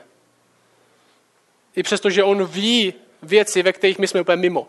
I 1.75 1.83
přesto, 1.83 2.09
že 2.09 2.23
on 2.23 2.45
ví 2.45 2.93
věci, 3.21 3.63
ve 3.63 3.73
kterých 3.73 3.99
my 3.99 4.07
jsme 4.07 4.21
úplně 4.21 4.37
mimo. 4.37 4.67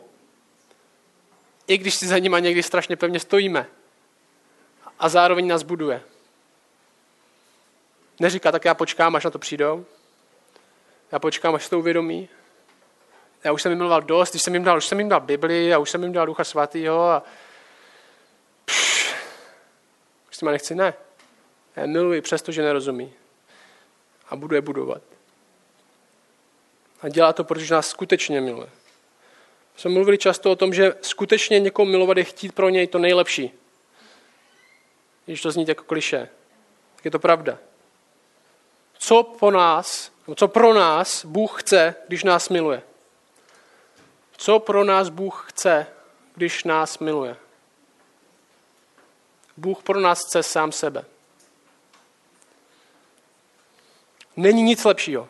I 1.67 1.79
když 1.79 1.95
si 1.95 2.07
za 2.07 2.19
nima 2.19 2.39
někdy 2.39 2.63
strašně 2.63 2.97
pevně 2.97 3.21
stojíme. 3.21 3.67
A 4.99 5.09
zároveň 5.09 5.47
nás 5.47 5.63
buduje. 5.63 6.03
Neříká, 8.21 8.53
tak 8.53 8.65
já 8.65 8.75
počkám, 8.75 9.17
až 9.17 9.25
na 9.25 9.31
to 9.31 9.39
přijdou. 9.39 9.85
Já 11.13 11.19
počkám, 11.19 11.55
až 11.55 11.69
to 11.69 11.79
uvědomí. 11.79 12.29
já 13.45 13.53
už 13.53 13.63
jsem 13.63 13.73
jim 13.73 13.79
miloval 13.79 14.03
dost, 14.03 14.31
když 14.31 14.43
jsem 14.43 14.55
jim 14.55 14.65
dal, 14.65 14.79
už 14.79 14.87
jsem 14.87 14.99
jim 14.99 15.09
dal 15.09 15.21
Bibli 15.21 15.75
a 15.75 15.79
už 15.79 15.91
jsem 15.91 16.03
jim 16.03 16.13
dal 16.13 16.27
Ducha 16.27 16.45
Svatého 16.45 17.11
a 17.11 17.23
pš, 18.65 19.15
už 20.29 20.37
s 20.37 20.43
nechci, 20.43 20.75
ne. 20.75 20.95
Já 21.77 21.87
miluji 21.87 22.21
přesto, 22.21 22.53
že 22.53 22.63
nerozumí. 22.63 23.13
A 24.29 24.37
budu 24.37 24.55
je 24.55 24.61
budovat. 24.61 25.16
A 27.01 27.09
dělá 27.09 27.33
to, 27.33 27.45
protože 27.45 27.75
nás 27.75 27.89
skutečně 27.89 28.41
miluje. 28.41 28.69
Jsme 29.77 29.91
mluvili 29.91 30.19
často 30.19 30.51
o 30.51 30.57
tom, 30.57 30.75
že 30.75 30.95
skutečně 31.01 31.61
někoho 31.61 31.87
milovat 31.87 32.17
je 32.17 32.25
chtít 32.25 32.55
pro 32.55 32.69
něj 32.69 32.87
to 32.87 32.99
nejlepší. 32.99 33.53
Když 35.25 35.43
to 35.43 35.51
zní 35.51 35.65
jako 35.69 35.85
kliše, 35.85 36.29
tak 36.97 37.05
je 37.05 37.11
to 37.11 37.19
pravda. 37.19 37.59
Co 38.99 39.23
po 39.23 39.51
nás, 39.51 40.13
co 40.35 40.49
pro 40.49 40.75
nás 40.75 41.25
Bůh 41.25 41.63
chce, 41.63 41.95
když 42.09 42.25
nás 42.25 42.49
miluje? 42.49 42.83
Co 44.37 44.59
pro 44.59 44.85
nás 44.85 45.09
Bůh 45.09 45.47
chce, 45.49 45.87
když 46.35 46.65
nás 46.65 46.99
miluje? 46.99 47.37
Bůh 49.57 49.83
pro 49.83 50.01
nás 50.01 50.25
chce 50.27 50.43
sám 50.43 50.73
sebe. 50.73 51.05
Není 54.37 54.63
nic 54.63 54.85
lepšího. 54.85 55.29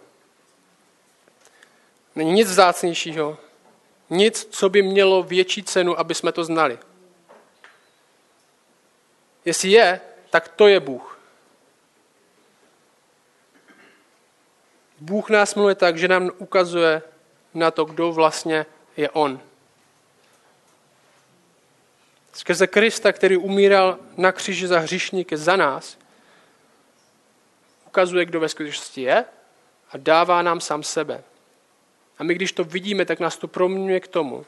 Není 2.16 2.32
nic 2.32 2.48
vzácnějšího. 2.48 3.38
Nic, 4.10 4.48
co 4.50 4.68
by 4.68 4.82
mělo 4.82 5.22
větší 5.22 5.62
cenu, 5.62 5.98
aby 5.98 6.14
jsme 6.14 6.32
to 6.32 6.44
znali. 6.44 6.78
Jestli 9.44 9.70
je, 9.70 10.00
tak 10.30 10.48
to 10.48 10.68
je 10.68 10.80
Bůh. 10.80 11.18
Bůh 15.00 15.30
nás 15.30 15.54
miluje 15.54 15.74
tak, 15.74 15.98
že 15.98 16.08
nám 16.08 16.30
ukazuje 16.38 17.02
na 17.54 17.70
to, 17.70 17.84
kdo 17.84 18.12
vlastně 18.12 18.66
je 18.96 19.10
On. 19.10 19.40
Skrze 22.32 22.66
Krista, 22.66 23.12
který 23.12 23.36
umíral 23.36 23.98
na 24.16 24.32
kříži 24.32 24.66
za 24.66 24.78
hřišníky 24.78 25.36
za 25.36 25.56
nás, 25.56 25.98
ukazuje, 27.86 28.24
kdo 28.24 28.40
ve 28.40 28.48
skutečnosti 28.48 29.02
je 29.02 29.24
a 29.90 29.96
dává 29.96 30.42
nám 30.42 30.60
sám 30.60 30.82
sebe. 30.82 31.24
A 32.18 32.24
my, 32.24 32.34
když 32.34 32.52
to 32.52 32.64
vidíme, 32.64 33.04
tak 33.04 33.20
nás 33.20 33.36
to 33.36 33.48
proměňuje 33.48 34.00
k 34.00 34.08
tomu, 34.08 34.46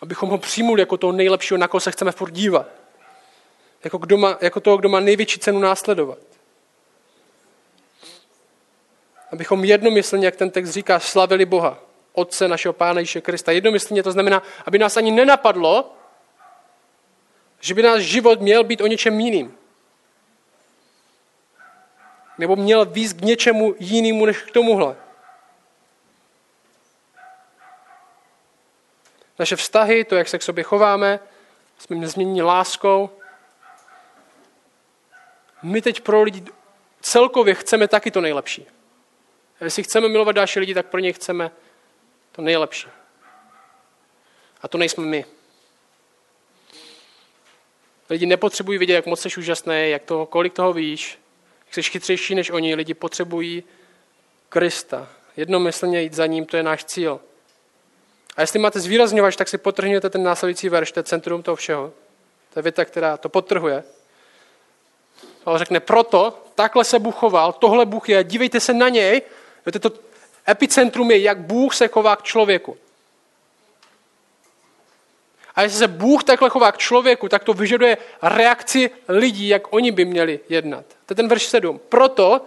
abychom 0.00 0.28
ho 0.28 0.38
přijmuli 0.38 0.82
jako 0.82 0.96
toho 0.96 1.12
nejlepšího, 1.12 1.58
na 1.58 1.68
koho 1.68 1.80
se 1.80 1.90
chceme 1.90 2.12
furt 2.12 2.30
dívat. 2.30 2.66
Jako, 3.84 3.98
kdo 3.98 4.16
má, 4.16 4.38
jako 4.40 4.60
toho, 4.60 4.76
kdo 4.76 4.88
má 4.88 5.00
největší 5.00 5.38
cenu 5.38 5.58
následovat. 5.58 6.18
Abychom 9.32 9.64
jednomyslně, 9.64 10.26
jak 10.26 10.36
ten 10.36 10.50
text 10.50 10.70
říká, 10.70 11.00
slavili 11.00 11.44
Boha, 11.44 11.78
Otce 12.12 12.48
našeho 12.48 12.72
Pána 12.72 13.00
Ježíše 13.00 13.20
Krista. 13.20 13.52
Jednomyslně 13.52 14.02
to 14.02 14.12
znamená, 14.12 14.42
aby 14.66 14.78
nás 14.78 14.96
ani 14.96 15.10
nenapadlo, 15.10 15.94
že 17.60 17.74
by 17.74 17.82
náš 17.82 18.02
život 18.02 18.40
měl 18.40 18.64
být 18.64 18.80
o 18.80 18.86
něčem 18.86 19.20
jiným 19.20 19.59
nebo 22.40 22.56
měl 22.56 22.84
víc 22.84 23.12
k 23.12 23.20
něčemu 23.20 23.74
jinému 23.78 24.26
než 24.26 24.42
k 24.42 24.50
tomuhle. 24.50 24.96
Naše 29.38 29.56
vztahy, 29.56 30.04
to, 30.04 30.16
jak 30.16 30.28
se 30.28 30.38
k 30.38 30.42
sobě 30.42 30.64
chováme, 30.64 31.20
jsme 31.78 31.96
nezměněni 31.96 32.42
láskou. 32.42 33.10
My 35.62 35.82
teď 35.82 36.00
pro 36.00 36.22
lidi 36.22 36.44
celkově 37.00 37.54
chceme 37.54 37.88
taky 37.88 38.10
to 38.10 38.20
nejlepší. 38.20 38.66
A 39.60 39.64
jestli 39.64 39.82
chceme 39.82 40.08
milovat 40.08 40.36
další 40.36 40.60
lidi, 40.60 40.74
tak 40.74 40.86
pro 40.86 41.00
ně 41.00 41.12
chceme 41.12 41.50
to 42.32 42.42
nejlepší. 42.42 42.88
A 44.62 44.68
to 44.68 44.78
nejsme 44.78 45.04
my. 45.04 45.24
Lidi 48.10 48.26
nepotřebují 48.26 48.78
vidět, 48.78 48.94
jak 48.94 49.06
moc 49.06 49.20
jsi 49.20 49.28
úžasný, 49.38 49.90
jak 49.90 50.04
to, 50.04 50.26
kolik 50.26 50.52
toho 50.52 50.72
víš, 50.72 51.18
Jsi 51.70 51.82
chytřejší 51.82 52.34
než 52.34 52.50
oni, 52.50 52.74
lidi 52.74 52.94
potřebují 52.94 53.64
Krista. 54.48 55.08
Jednomyslně 55.36 56.02
jít 56.02 56.14
za 56.14 56.26
ním, 56.26 56.46
to 56.46 56.56
je 56.56 56.62
náš 56.62 56.84
cíl. 56.84 57.20
A 58.36 58.40
jestli 58.40 58.58
máte 58.58 58.80
zvýrazňovač, 58.80 59.36
tak 59.36 59.48
si 59.48 59.58
potrhněte 59.58 60.10
ten 60.10 60.22
následující 60.22 60.68
verš, 60.68 60.92
to 60.92 61.00
je 61.00 61.04
centrum 61.04 61.42
toho 61.42 61.56
všeho. 61.56 61.92
To 62.52 62.58
je 62.58 62.62
věta, 62.62 62.84
která 62.84 63.16
to 63.16 63.28
potrhuje. 63.28 63.84
Ale 65.46 65.58
řekne, 65.58 65.80
proto 65.80 66.42
takhle 66.54 66.84
se 66.84 66.98
Bůh 66.98 67.14
choval, 67.14 67.52
tohle 67.52 67.86
Bůh 67.86 68.08
je, 68.08 68.24
dívejte 68.24 68.60
se 68.60 68.74
na 68.74 68.88
něj, 68.88 69.22
to 69.80 69.92
epicentrum 70.48 71.10
je, 71.10 71.18
jak 71.18 71.38
Bůh 71.38 71.74
se 71.74 71.88
chová 71.88 72.16
k 72.16 72.22
člověku. 72.22 72.76
A 75.54 75.62
jestli 75.62 75.78
se 75.78 75.88
Bůh 75.88 76.24
takhle 76.24 76.50
chová 76.50 76.72
k 76.72 76.78
člověku, 76.78 77.28
tak 77.28 77.44
to 77.44 77.54
vyžaduje 77.54 77.98
reakci 78.22 78.90
lidí, 79.08 79.48
jak 79.48 79.72
oni 79.72 79.92
by 79.92 80.04
měli 80.04 80.40
jednat. 80.48 80.84
To 81.10 81.12
je 81.12 81.16
ten 81.16 81.28
verš 81.28 81.46
7. 81.46 81.80
Proto 81.88 82.46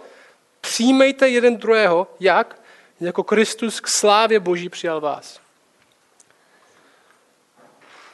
přijmejte 0.60 1.28
jeden 1.28 1.56
druhého, 1.56 2.06
jak? 2.20 2.60
Jako 3.00 3.22
Kristus 3.24 3.80
k 3.80 3.88
slávě 3.88 4.40
Boží 4.40 4.68
přijal 4.68 5.00
vás. 5.00 5.40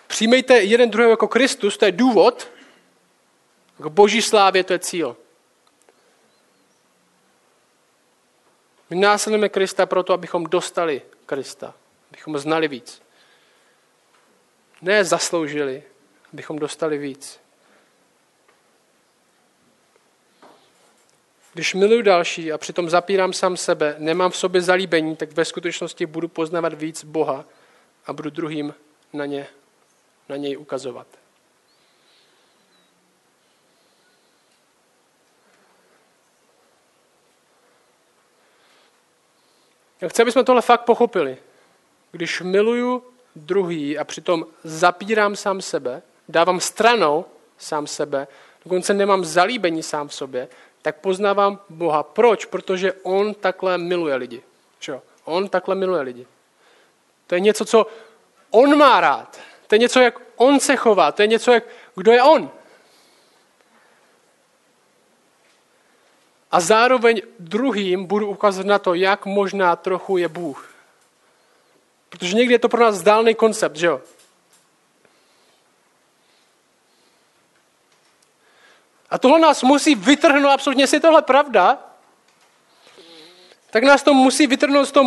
Přijmejte 0.06 0.60
jeden 0.60 0.90
druhého 0.90 1.10
jako 1.10 1.28
Kristus, 1.28 1.76
to 1.76 1.84
je 1.84 1.92
důvod, 1.92 2.48
k 3.78 3.86
Boží 3.86 4.22
slávě 4.22 4.64
to 4.64 4.72
je 4.72 4.78
cíl. 4.78 5.16
My 8.90 8.96
následujeme 8.96 9.48
Krista 9.48 9.86
proto, 9.86 10.12
abychom 10.12 10.44
dostali 10.44 11.02
Krista, 11.26 11.74
abychom 12.10 12.38
znali 12.38 12.68
víc 12.68 13.02
ne 14.82 15.04
zasloužili, 15.04 15.82
abychom 16.32 16.58
dostali 16.58 16.98
víc. 16.98 17.40
Když 21.52 21.74
miluji 21.74 22.02
další 22.02 22.52
a 22.52 22.58
přitom 22.58 22.90
zapírám 22.90 23.32
sám 23.32 23.56
sebe, 23.56 23.94
nemám 23.98 24.30
v 24.30 24.36
sobě 24.36 24.60
zalíbení, 24.60 25.16
tak 25.16 25.32
ve 25.32 25.44
skutečnosti 25.44 26.06
budu 26.06 26.28
poznávat 26.28 26.72
víc 26.74 27.04
Boha 27.04 27.44
a 28.06 28.12
budu 28.12 28.30
druhým 28.30 28.74
na, 29.12 29.26
ně, 29.26 29.46
na 30.28 30.36
něj 30.36 30.58
ukazovat. 30.58 31.06
Já 40.00 40.08
chci, 40.08 40.22
abychom 40.22 40.44
tohle 40.44 40.62
fakt 40.62 40.80
pochopili. 40.80 41.38
Když 42.12 42.40
miluju 42.40 43.04
druhý 43.36 43.98
a 43.98 44.04
přitom 44.04 44.46
zapírám 44.64 45.36
sám 45.36 45.60
sebe, 45.60 46.02
dávám 46.28 46.60
stranou 46.60 47.24
sám 47.58 47.86
sebe, 47.86 48.28
dokonce 48.64 48.94
nemám 48.94 49.24
zalíbení 49.24 49.82
sám 49.82 50.08
v 50.08 50.14
sobě, 50.14 50.48
tak 50.82 50.96
poznávám 50.96 51.58
Boha. 51.68 52.02
Proč? 52.02 52.44
Protože 52.44 52.92
On 52.92 53.34
takhle 53.34 53.78
miluje 53.78 54.14
lidi. 54.14 54.42
Čo? 54.78 55.02
On 55.24 55.48
takhle 55.48 55.74
miluje 55.74 56.02
lidi. 56.02 56.26
To 57.26 57.34
je 57.34 57.40
něco, 57.40 57.64
co 57.64 57.86
On 58.50 58.78
má 58.78 59.00
rád. 59.00 59.40
To 59.66 59.74
je 59.74 59.78
něco, 59.78 60.00
jak 60.00 60.18
On 60.36 60.60
se 60.60 60.76
chová. 60.76 61.12
To 61.12 61.22
je 61.22 61.28
něco, 61.28 61.52
jak 61.52 61.64
kdo 61.94 62.12
je 62.12 62.22
On. 62.22 62.50
A 66.50 66.60
zároveň 66.60 67.22
druhým 67.38 68.04
budu 68.04 68.26
ukazovat 68.26 68.66
na 68.66 68.78
to, 68.78 68.94
jak 68.94 69.26
možná 69.26 69.76
trochu 69.76 70.16
je 70.16 70.28
Bůh. 70.28 70.74
Protože 72.08 72.36
někdy 72.36 72.54
je 72.54 72.58
to 72.58 72.68
pro 72.68 72.80
nás 72.80 72.94
zdálný 72.94 73.34
koncept, 73.34 73.76
že 73.76 73.86
jo? 73.86 74.00
A 79.10 79.18
tohle 79.18 79.38
nás 79.38 79.62
musí 79.62 79.94
vytrhnout, 79.94 80.52
absolutně, 80.52 80.82
jestli 80.82 80.96
je 80.96 81.00
tohle 81.00 81.22
pravda, 81.22 81.78
tak 83.70 83.84
nás 83.84 84.02
to 84.02 84.14
musí 84.14 84.46
vytrhnout 84.46 84.86
z 84.86 84.92
toho 84.92 85.04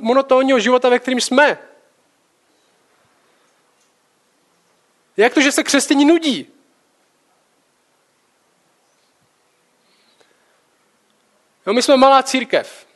monotónního 0.00 0.58
života, 0.58 0.88
ve 0.88 0.98
kterém 0.98 1.20
jsme. 1.20 1.58
Jak 5.16 5.34
to, 5.34 5.40
že 5.40 5.52
se 5.52 5.64
křesťaní 5.64 6.04
nudí? 6.04 6.46
No, 11.66 11.72
my 11.72 11.82
jsme 11.82 11.96
malá 11.96 12.22
církev, 12.22 12.86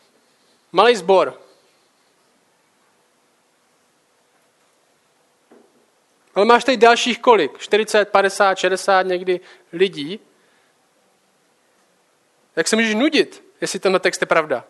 malý 0.73 0.97
sbor. 0.97 1.43
Ale 6.35 6.45
máš 6.45 6.65
tady 6.65 6.77
dalších 6.77 7.19
kolik? 7.19 7.59
40, 7.59 8.05
50, 8.05 8.59
60 8.59 9.03
někdy 9.03 9.41
lidí. 9.73 10.21
Jak 12.57 12.69
se 12.69 12.77
můžeš 12.77 12.95
nudit, 12.95 13.45
jestli 13.61 13.79
tenhle 13.79 14.01
text 14.01 14.21
je 14.21 14.27
pravda? 14.27 14.65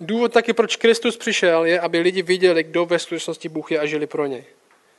Důvod 0.00 0.32
taky, 0.32 0.52
proč 0.52 0.76
Kristus 0.76 1.16
přišel, 1.16 1.64
je, 1.64 1.80
aby 1.80 1.98
lidi 2.00 2.22
viděli, 2.22 2.62
kdo 2.62 2.86
ve 2.86 2.98
skutečnosti 2.98 3.48
Bůh 3.48 3.72
je 3.72 3.78
a 3.78 3.86
žili 3.86 4.06
pro 4.06 4.26
něj. 4.26 4.44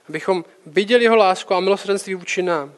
Abychom 0.10 0.46
viděli 0.65 1.04
jeho 1.04 1.15
lásku 1.15 1.54
a 1.54 1.60
milosrdenství 1.60 2.15
vůči 2.15 2.41
nám. 2.41 2.74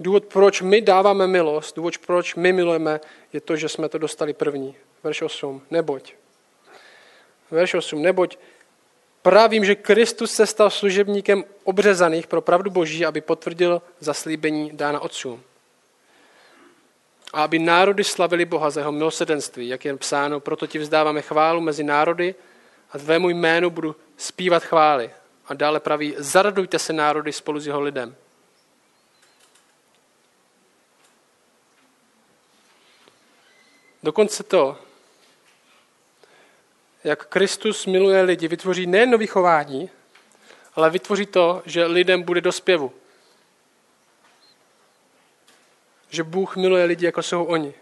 Důvod, 0.00 0.24
proč 0.24 0.62
my 0.62 0.80
dáváme 0.80 1.26
milost, 1.26 1.76
důvod, 1.76 1.98
proč 1.98 2.34
my 2.34 2.52
milujeme, 2.52 3.00
je 3.32 3.40
to, 3.40 3.56
že 3.56 3.68
jsme 3.68 3.88
to 3.88 3.98
dostali 3.98 4.32
první. 4.32 4.76
Verš 5.02 5.22
8. 5.22 5.62
Neboť. 5.70 6.12
Verš 7.50 7.74
8. 7.74 8.02
Neboť 8.02 8.38
Právím, 9.28 9.64
že 9.64 9.74
Kristus 9.74 10.32
se 10.32 10.46
stal 10.46 10.70
služebníkem 10.70 11.44
obřezaných 11.64 12.26
pro 12.26 12.40
pravdu 12.40 12.70
Boží, 12.70 13.06
aby 13.06 13.20
potvrdil 13.20 13.82
zaslíbení 14.00 14.70
dána 14.72 15.00
otcům. 15.00 15.42
A 17.32 17.44
aby 17.44 17.58
národy 17.58 18.04
slavili 18.04 18.44
Boha 18.44 18.70
za 18.70 18.80
jeho 18.80 18.92
milosedenství, 18.92 19.68
jak 19.68 19.84
je 19.84 19.96
psáno, 19.96 20.40
proto 20.40 20.66
ti 20.66 20.78
vzdáváme 20.78 21.22
chválu 21.22 21.60
mezi 21.60 21.84
národy 21.84 22.34
a 22.92 22.98
tvému 22.98 23.28
jménu 23.28 23.70
budu 23.70 23.96
zpívat 24.16 24.64
chvály. 24.64 25.10
A 25.46 25.54
dále 25.54 25.80
praví, 25.80 26.14
zaradujte 26.18 26.78
se 26.78 26.92
národy 26.92 27.32
spolu 27.32 27.60
s 27.60 27.66
jeho 27.66 27.80
lidem. 27.80 28.16
Dokonce 34.02 34.42
to, 34.42 34.87
jak 37.04 37.26
Kristus 37.26 37.86
miluje 37.86 38.22
lidi, 38.22 38.48
vytvoří 38.48 38.86
nejen 38.86 39.10
nový 39.10 39.26
chování, 39.26 39.90
ale 40.74 40.90
vytvoří 40.90 41.26
to, 41.26 41.62
že 41.66 41.86
lidem 41.86 42.22
bude 42.22 42.40
do 42.40 42.52
zpěvu. 42.52 42.92
Že 46.10 46.22
Bůh 46.22 46.56
miluje 46.56 46.84
lidi, 46.84 47.06
jako 47.06 47.22
jsou 47.22 47.44
oni. 47.44 47.74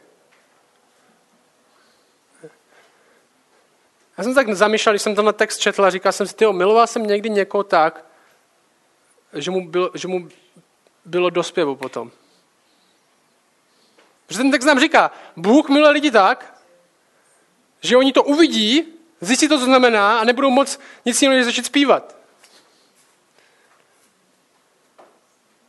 Já 4.19 4.25
jsem 4.25 4.35
tak 4.35 4.55
zamýšlel, 4.55 4.93
když 4.93 5.03
jsem 5.03 5.15
tenhle 5.15 5.33
text 5.33 5.59
četl 5.59 5.85
a 5.85 5.91
říkal 5.91 6.13
jsem 6.13 6.27
si, 6.27 6.35
tyjo, 6.35 6.53
miloval 6.53 6.87
jsem 6.87 7.07
někdy 7.07 7.31
někoho 7.31 7.65
tak, 7.65 8.05
že 9.33 9.51
mu, 9.51 9.69
bylo, 9.69 9.91
že 9.95 10.09
mu 10.09 10.29
bylo 11.05 11.31
do 11.31 11.43
zpěvu 11.43 11.77
potom. 11.77 12.11
Protože 14.27 14.39
ten 14.39 14.51
text 14.51 14.65
nám 14.65 14.81
říká, 14.81 15.11
Bůh 15.37 15.69
miluje 15.69 15.93
lidi 15.93 16.11
tak, 16.11 16.63
že 17.81 17.97
oni 17.97 18.13
to 18.13 18.23
uvidí 18.23 18.96
Zjistí 19.21 19.49
to, 19.49 19.59
co 19.59 19.65
znamená 19.65 20.21
a 20.21 20.25
nebudou 20.25 20.51
moc 20.51 20.81
nic 21.05 21.23
jiného, 21.23 21.37
než 21.37 21.47
začít 21.47 21.67
zpívat. 21.67 22.17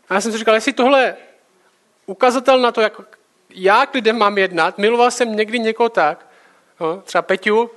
A 0.10 0.14
já 0.14 0.22
jsem 0.22 0.32
si 0.32 0.38
říkal, 0.38 0.56
jestli 0.56 0.74
tohle 0.74 1.16
ukazatel 2.06 2.60
na 2.60 2.72
to, 2.72 2.82
jak 2.82 3.02
já 3.50 3.86
k 3.86 3.94
lidem 3.94 4.18
mám 4.18 4.38
jednat, 4.38 4.78
miloval 4.78 5.12
jsem 5.12 5.36
někdy 5.36 5.60
někoho 5.60 5.90
tak, 5.90 6.26
no, 6.80 7.02
třeba 7.02 7.22
Peťu, 7.22 7.72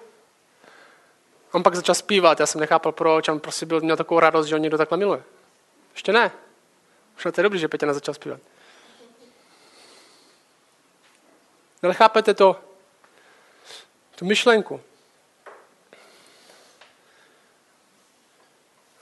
on 1.52 1.62
pak 1.62 1.74
začal 1.74 1.94
zpívat, 1.94 2.40
já 2.40 2.46
jsem 2.46 2.61
nechápal 2.61 2.92
proč, 2.92 3.28
on 3.28 3.40
prostě 3.40 3.66
byl, 3.66 3.80
měl 3.80 3.96
takovou 3.96 4.20
radost, 4.20 4.46
že 4.46 4.54
on 4.54 4.62
někdo 4.62 4.78
takhle 4.78 4.98
miluje. 4.98 5.22
Ještě 5.92 6.12
ne. 6.12 6.30
Už 7.16 7.22
to 7.22 7.40
je 7.40 7.42
dobrý, 7.42 7.59
že 7.59 7.68
Peťa 7.68 7.92
začal 7.92 8.14
zpívat. 8.14 8.40
Ale 11.83 11.94
chápete 11.94 12.35
to, 12.35 12.61
tu 14.14 14.24
myšlenku. 14.24 14.80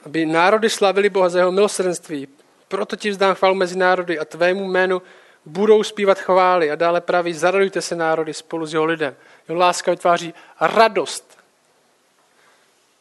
Aby 0.05 0.25
národy 0.25 0.69
slavili 0.69 1.09
Boha 1.09 1.29
za 1.29 1.39
jeho 1.39 1.51
milosrdenství. 1.51 2.27
Proto 2.67 2.95
ti 2.95 3.09
vzdám 3.09 3.35
chválu 3.35 3.55
mezi 3.55 3.77
národy 3.77 4.19
a 4.19 4.25
tvému 4.25 4.67
jménu 4.67 5.01
budou 5.45 5.83
zpívat 5.83 6.19
chvály. 6.19 6.71
A 6.71 6.75
dále 6.75 7.01
praví, 7.01 7.33
zaradujte 7.33 7.81
se 7.81 7.95
národy 7.95 8.33
spolu 8.33 8.65
s 8.65 8.73
jeho 8.73 8.85
lidem. 8.85 9.15
Jeho 9.47 9.59
láska 9.59 9.91
vytváří 9.91 10.33
radost. 10.61 11.37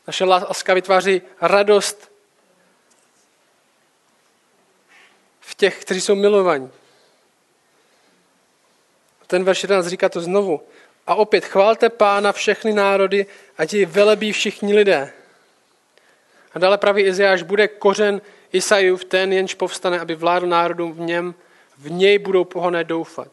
Naše 0.07 0.25
láska 0.25 0.75
vytváří 0.75 1.23
radost 1.41 2.13
v 5.41 5.55
těch, 5.55 5.81
kteří 5.81 6.01
jsou 6.01 6.15
milovaní. 6.15 6.71
Ten 9.27 9.45
verš 9.45 9.63
11 9.63 9.87
říká 9.87 10.09
to 10.09 10.21
znovu. 10.21 10.63
A 11.07 11.15
opět 11.15 11.45
chválte 11.45 11.89
pána 11.89 12.33
všechny 12.33 12.73
národy, 12.73 13.27
ať 13.59 13.73
ji 13.73 13.87
velebí 13.87 14.33
všichni 14.33 14.75
lidé. 14.75 15.13
A 16.55 16.59
dále 16.59 16.79
praví 16.79 17.03
Izajáš, 17.03 17.43
bude 17.43 17.69
kořen 17.69 18.21
Isajův 18.53 19.05
ten, 19.05 19.33
jenž 19.33 19.55
povstane, 19.55 20.01
aby 20.01 20.15
vládl 20.15 20.47
národům 20.47 20.93
v 20.93 21.01
něm, 21.01 21.35
v 21.79 21.91
něj 21.91 22.19
budou 22.19 22.45
pohoné 22.45 22.85
doufat. 22.85 23.29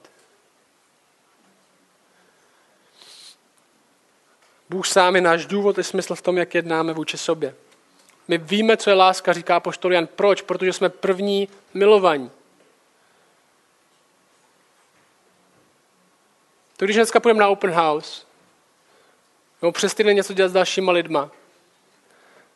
Bůh 4.69 4.87
sám 4.87 5.15
je 5.15 5.21
náš 5.21 5.45
důvod 5.45 5.77
i 5.77 5.83
smysl 5.83 6.15
v 6.15 6.21
tom, 6.21 6.37
jak 6.37 6.55
jednáme 6.55 6.93
vůči 6.93 7.17
sobě. 7.17 7.55
My 8.27 8.37
víme, 8.37 8.77
co 8.77 8.89
je 8.89 8.95
láska, 8.95 9.33
říká 9.33 9.59
poštol 9.59 9.93
Jan. 9.93 10.07
Proč? 10.07 10.41
Protože 10.41 10.73
jsme 10.73 10.89
první 10.89 11.49
milovaní. 11.73 12.31
To 16.77 16.85
když 16.85 16.95
dneska 16.95 17.19
půjdeme 17.19 17.39
na 17.39 17.47
open 17.47 17.71
house, 17.71 18.25
nebo 19.61 19.71
přes 19.71 19.97
něco 19.97 20.33
dělat 20.33 20.49
s 20.49 20.53
dalšíma 20.53 20.91
lidma, 20.91 21.31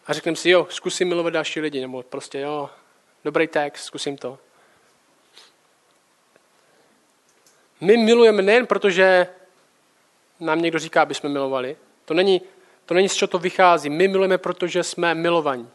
a 0.09 0.13
řekneme 0.13 0.35
si, 0.35 0.49
jo, 0.49 0.67
zkusím 0.69 1.07
milovat 1.07 1.33
další 1.33 1.59
lidi, 1.59 1.81
nebo 1.81 2.03
prostě, 2.03 2.39
jo, 2.39 2.69
dobrý 3.23 3.47
text, 3.47 3.83
zkusím 3.83 4.17
to. 4.17 4.39
My 7.81 7.97
milujeme 7.97 8.41
nejen 8.41 8.67
proto, 8.67 8.89
že 8.89 9.27
nám 10.39 10.61
někdo 10.61 10.79
říká, 10.79 11.01
aby 11.01 11.15
jsme 11.15 11.29
milovali. 11.29 11.77
To 12.05 12.13
není, 12.13 12.41
to 12.85 12.93
není 12.93 13.09
z 13.09 13.15
čeho 13.15 13.27
to 13.27 13.39
vychází. 13.39 13.89
My 13.89 14.07
milujeme, 14.07 14.37
protože 14.37 14.83
jsme 14.83 15.15
milovaní. 15.15 15.69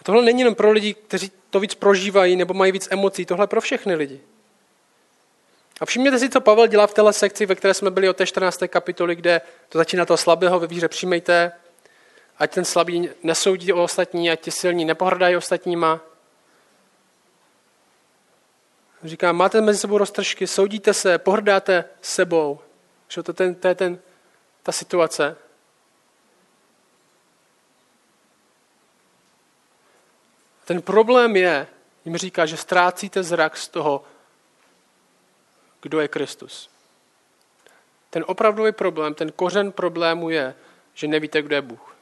A 0.00 0.02
tohle 0.02 0.22
není 0.22 0.42
jen 0.42 0.54
pro 0.54 0.70
lidi, 0.70 0.94
kteří 0.94 1.32
to 1.50 1.60
víc 1.60 1.74
prožívají 1.74 2.36
nebo 2.36 2.54
mají 2.54 2.72
víc 2.72 2.88
emocí. 2.90 3.26
Tohle 3.26 3.42
je 3.42 3.48
pro 3.48 3.60
všechny 3.60 3.94
lidi. 3.94 4.20
A 5.84 5.86
všimněte 5.86 6.18
si, 6.18 6.28
co 6.28 6.40
Pavel 6.40 6.66
dělá 6.66 6.86
v 6.86 6.94
téhle 6.94 7.12
sekci, 7.12 7.46
ve 7.46 7.54
které 7.54 7.74
jsme 7.74 7.90
byli 7.90 8.08
od 8.08 8.16
té 8.16 8.26
14. 8.26 8.62
kapitoly, 8.68 9.16
kde 9.16 9.40
to 9.68 9.78
začíná 9.78 10.06
toho 10.06 10.16
slabého 10.16 10.60
ve 10.60 10.66
víře 10.66 10.88
přijmejte, 10.88 11.52
ať 12.38 12.54
ten 12.54 12.64
slabý 12.64 13.10
nesoudí 13.22 13.72
o 13.72 13.82
ostatní, 13.82 14.30
ať 14.30 14.40
ti 14.40 14.50
silní 14.50 14.84
nepohrdají 14.84 15.36
ostatníma. 15.36 16.00
Říká, 19.02 19.32
máte 19.32 19.60
mezi 19.60 19.78
sebou 19.78 19.98
roztržky, 19.98 20.46
soudíte 20.46 20.94
se, 20.94 21.18
pohrdáte 21.18 21.84
sebou. 22.02 22.58
Že 23.08 23.22
to, 23.22 23.32
ten, 23.32 23.54
to 23.54 23.68
je 23.68 23.74
ten, 23.74 23.98
ta 24.62 24.72
situace. 24.72 25.36
Ten 30.64 30.82
problém 30.82 31.36
je, 31.36 31.66
jim 32.04 32.16
říká, 32.16 32.46
že 32.46 32.56
ztrácíte 32.56 33.22
zrak 33.22 33.56
z 33.56 33.68
toho, 33.68 34.04
kdo 35.84 36.00
je 36.00 36.08
Kristus. 36.08 36.70
Ten 38.10 38.24
opravdový 38.26 38.72
problém, 38.72 39.14
ten 39.14 39.32
kořen 39.32 39.72
problému 39.72 40.30
je, 40.30 40.54
že 40.94 41.06
nevíte, 41.06 41.42
kdo 41.42 41.54
je 41.54 41.62
Bůh. 41.62 41.96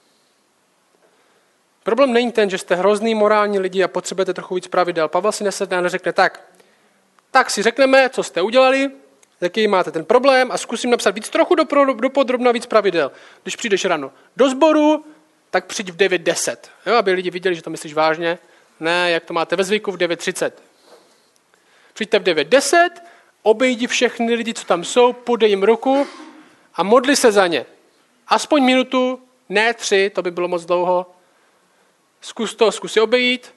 Problém 1.83 2.13
není 2.13 2.33
ten, 2.33 2.51
že 2.51 2.59
jste 2.59 2.75
hrozný 2.75 3.15
morální 3.15 3.59
lidi 3.59 3.85
a 3.85 3.89
potřebujete 3.89 4.35
trochu 4.35 4.55
víc 4.55 4.67
pravidel. 4.67 5.09
Pavel 5.09 5.33
si 5.33 5.45
nesedne 5.45 5.77
a 5.77 5.81
neřekne 5.81 6.13
tak, 6.13 6.41
tak 7.31 7.51
si 7.51 7.63
řekneme, 7.63 8.11
co 8.11 8.23
jste 8.23 8.43
udělali, 8.43 8.91
jaký 9.41 9.69
máte 9.69 9.91
ten 9.91 10.05
problém 10.05 10.53
a 10.53 10.59
zkusím 10.59 10.91
napsat 10.91 11.15
víc 11.15 11.29
trochu 11.29 11.55
do, 11.55 11.65
do 11.95 12.11
podrobna 12.11 12.53
víc 12.53 12.67
pravidel. 12.67 13.13
Když 13.43 13.57
přijdeš 13.57 13.85
ráno 13.85 14.13
do 14.37 14.51
sboru, 14.51 15.05
tak 15.51 15.67
přijď 15.67 15.91
v 15.91 15.97
9.10, 15.97 16.57
jo, 16.87 16.95
aby 16.95 17.13
lidi 17.13 17.31
viděli, 17.31 17.57
že 17.57 17.63
to 17.63 17.71
myslíš 17.71 17.95
vážně. 17.95 18.39
Ne, 18.81 19.11
jak 19.11 19.25
to 19.25 19.35
máte 19.35 19.57
ve 19.57 19.65
zvyku 19.65 19.93
v 19.93 19.97
9.30. 19.97 20.53
Přijďte 21.95 22.19
v 22.19 22.23
9.10 22.23 22.89
obejdi 23.43 23.87
všechny 23.87 24.35
lidi, 24.35 24.55
co 24.55 24.65
tam 24.65 24.85
jsou, 24.85 25.13
podej 25.13 25.51
jim 25.51 25.63
ruku 25.63 26.07
a 26.75 26.83
modli 26.83 27.17
se 27.17 27.33
za 27.33 27.47
ně. 27.47 27.67
Aspoň 28.29 28.65
minutu, 28.65 29.21
ne 29.49 29.75
tři, 29.75 30.11
to 30.15 30.23
by 30.23 30.31
bylo 30.31 30.49
moc 30.49 30.65
dlouho. 30.65 31.07
Zkus 32.21 32.55
to, 32.55 32.73
zkus 32.73 32.97
je 32.97 33.03
obejít. 33.03 33.55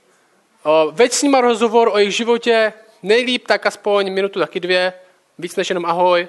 Veď 0.91 1.13
s 1.13 1.23
nima 1.23 1.41
rozhovor 1.41 1.89
o 1.93 1.97
jejich 1.97 2.15
životě, 2.15 2.73
nejlíp 3.03 3.47
tak 3.47 3.65
aspoň 3.65 4.13
minutu, 4.13 4.39
taky 4.39 4.59
dvě, 4.59 4.93
víc 5.39 5.55
než 5.55 5.69
jenom 5.69 5.85
ahoj. 5.85 6.27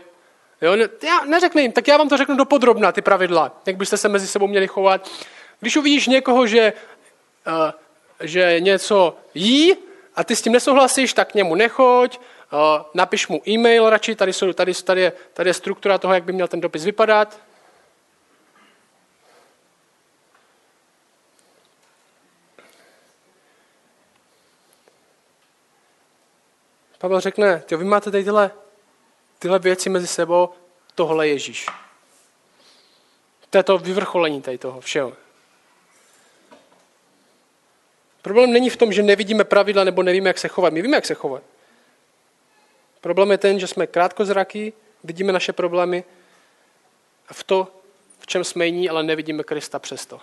Jo, 0.62 0.76
já 1.02 1.24
neřekne 1.24 1.62
jim, 1.62 1.72
tak 1.72 1.88
já 1.88 1.96
vám 1.96 2.08
to 2.08 2.16
řeknu 2.16 2.36
dopodrobna, 2.36 2.92
ty 2.92 3.02
pravidla, 3.02 3.60
jak 3.66 3.76
byste 3.76 3.96
se 3.96 4.08
mezi 4.08 4.26
sebou 4.26 4.46
měli 4.46 4.68
chovat. 4.68 5.10
Když 5.60 5.76
uvidíš 5.76 6.06
někoho, 6.06 6.46
že, 6.46 6.72
uh, 7.46 7.70
že 8.20 8.56
něco 8.60 9.16
jí 9.34 9.74
a 10.14 10.24
ty 10.24 10.36
s 10.36 10.42
tím 10.42 10.52
nesouhlasíš, 10.52 11.12
tak 11.12 11.32
k 11.32 11.34
němu 11.34 11.54
nechoď, 11.54 12.20
napiš 12.94 13.28
mu 13.28 13.42
e-mail 13.48 13.90
radši, 13.90 14.14
tady, 14.14 14.32
jsou, 14.32 14.52
tady, 14.52 14.74
tady, 14.74 15.00
je, 15.00 15.12
tady 15.32 15.50
je 15.50 15.54
struktura 15.54 15.98
toho, 15.98 16.14
jak 16.14 16.24
by 16.24 16.32
měl 16.32 16.48
ten 16.48 16.60
dopis 16.60 16.84
vypadat. 16.84 17.40
Pavel 26.98 27.20
řekne, 27.20 27.62
ty 27.66 27.76
vy 27.76 27.84
máte 27.84 28.10
tady 28.10 28.24
tyhle, 28.24 28.50
tyhle 29.38 29.58
věci 29.58 29.90
mezi 29.90 30.06
sebou, 30.06 30.48
tohle 30.94 31.28
Ježíš. 31.28 31.66
To 33.50 33.58
je 33.58 33.62
to 33.62 33.78
vyvrcholení 33.78 34.42
tady 34.42 34.58
toho 34.58 34.80
všeho. 34.80 35.12
Problém 38.22 38.52
není 38.52 38.70
v 38.70 38.76
tom, 38.76 38.92
že 38.92 39.02
nevidíme 39.02 39.44
pravidla 39.44 39.84
nebo 39.84 40.02
nevíme, 40.02 40.30
jak 40.30 40.38
se 40.38 40.48
chovat. 40.48 40.72
My 40.72 40.82
víme, 40.82 40.96
jak 40.96 41.06
se 41.06 41.14
chovat. 41.14 41.42
Problém 43.06 43.30
je 43.30 43.38
ten, 43.38 43.58
že 43.58 43.66
jsme 43.66 43.86
krátkozraký, 43.86 44.72
vidíme 45.04 45.32
naše 45.32 45.52
problémy 45.52 46.04
v 47.32 47.44
to, 47.44 47.68
v 48.18 48.26
čem 48.26 48.44
jsme 48.44 48.66
jiní, 48.66 48.90
ale 48.90 49.02
nevidíme 49.02 49.42
Krista 49.42 49.78
přesto. 49.78 50.20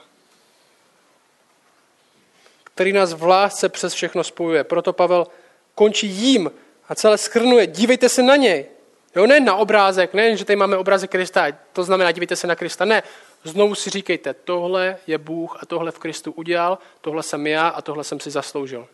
Který 2.63 2.93
nás 2.93 3.13
v 3.13 3.23
lásce 3.23 3.69
přes 3.69 3.93
všechno 3.93 4.23
spojuje. 4.23 4.63
Proto 4.63 4.93
Pavel 4.93 5.27
končí 5.75 6.07
jím 6.07 6.51
a 6.89 6.95
celé 6.95 7.17
schrnuje. 7.17 7.67
Dívejte 7.67 8.09
se 8.09 8.23
na 8.23 8.35
něj. 8.35 8.65
Jo, 9.15 9.27
ne 9.27 9.39
na 9.39 9.55
obrázek, 9.55 10.13
ne, 10.13 10.37
že 10.37 10.45
tady 10.45 10.57
máme 10.57 10.77
obrázek 10.77 11.11
Krista, 11.11 11.47
to 11.73 11.83
znamená, 11.83 12.11
dívejte 12.11 12.35
se 12.35 12.47
na 12.47 12.55
Krista. 12.55 12.85
Ne, 12.85 13.03
znovu 13.43 13.75
si 13.75 13.89
říkejte, 13.89 14.33
tohle 14.33 14.97
je 15.07 15.17
Bůh 15.17 15.57
a 15.63 15.65
tohle 15.65 15.91
v 15.91 15.99
Kristu 15.99 16.31
udělal, 16.31 16.77
tohle 17.01 17.23
jsem 17.23 17.47
já 17.47 17.67
a 17.67 17.81
tohle 17.81 18.03
jsem 18.03 18.19
si 18.19 18.31
zasloužil. 18.31 18.87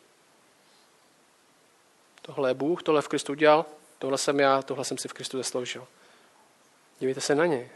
Tohle 2.21 2.49
je 2.49 2.53
Bůh, 2.53 2.83
tohle 2.83 3.01
v 3.01 3.07
Kristu 3.07 3.31
udělal, 3.31 3.65
tohle 3.99 4.17
jsem 4.17 4.39
já, 4.39 4.61
tohle 4.61 4.85
jsem 4.85 4.97
si 4.97 5.07
v 5.07 5.13
Kristu 5.13 5.37
zasloužil. 5.37 5.87
Dívejte 6.99 7.21
se 7.21 7.35
na 7.35 7.45
něj. 7.45 7.69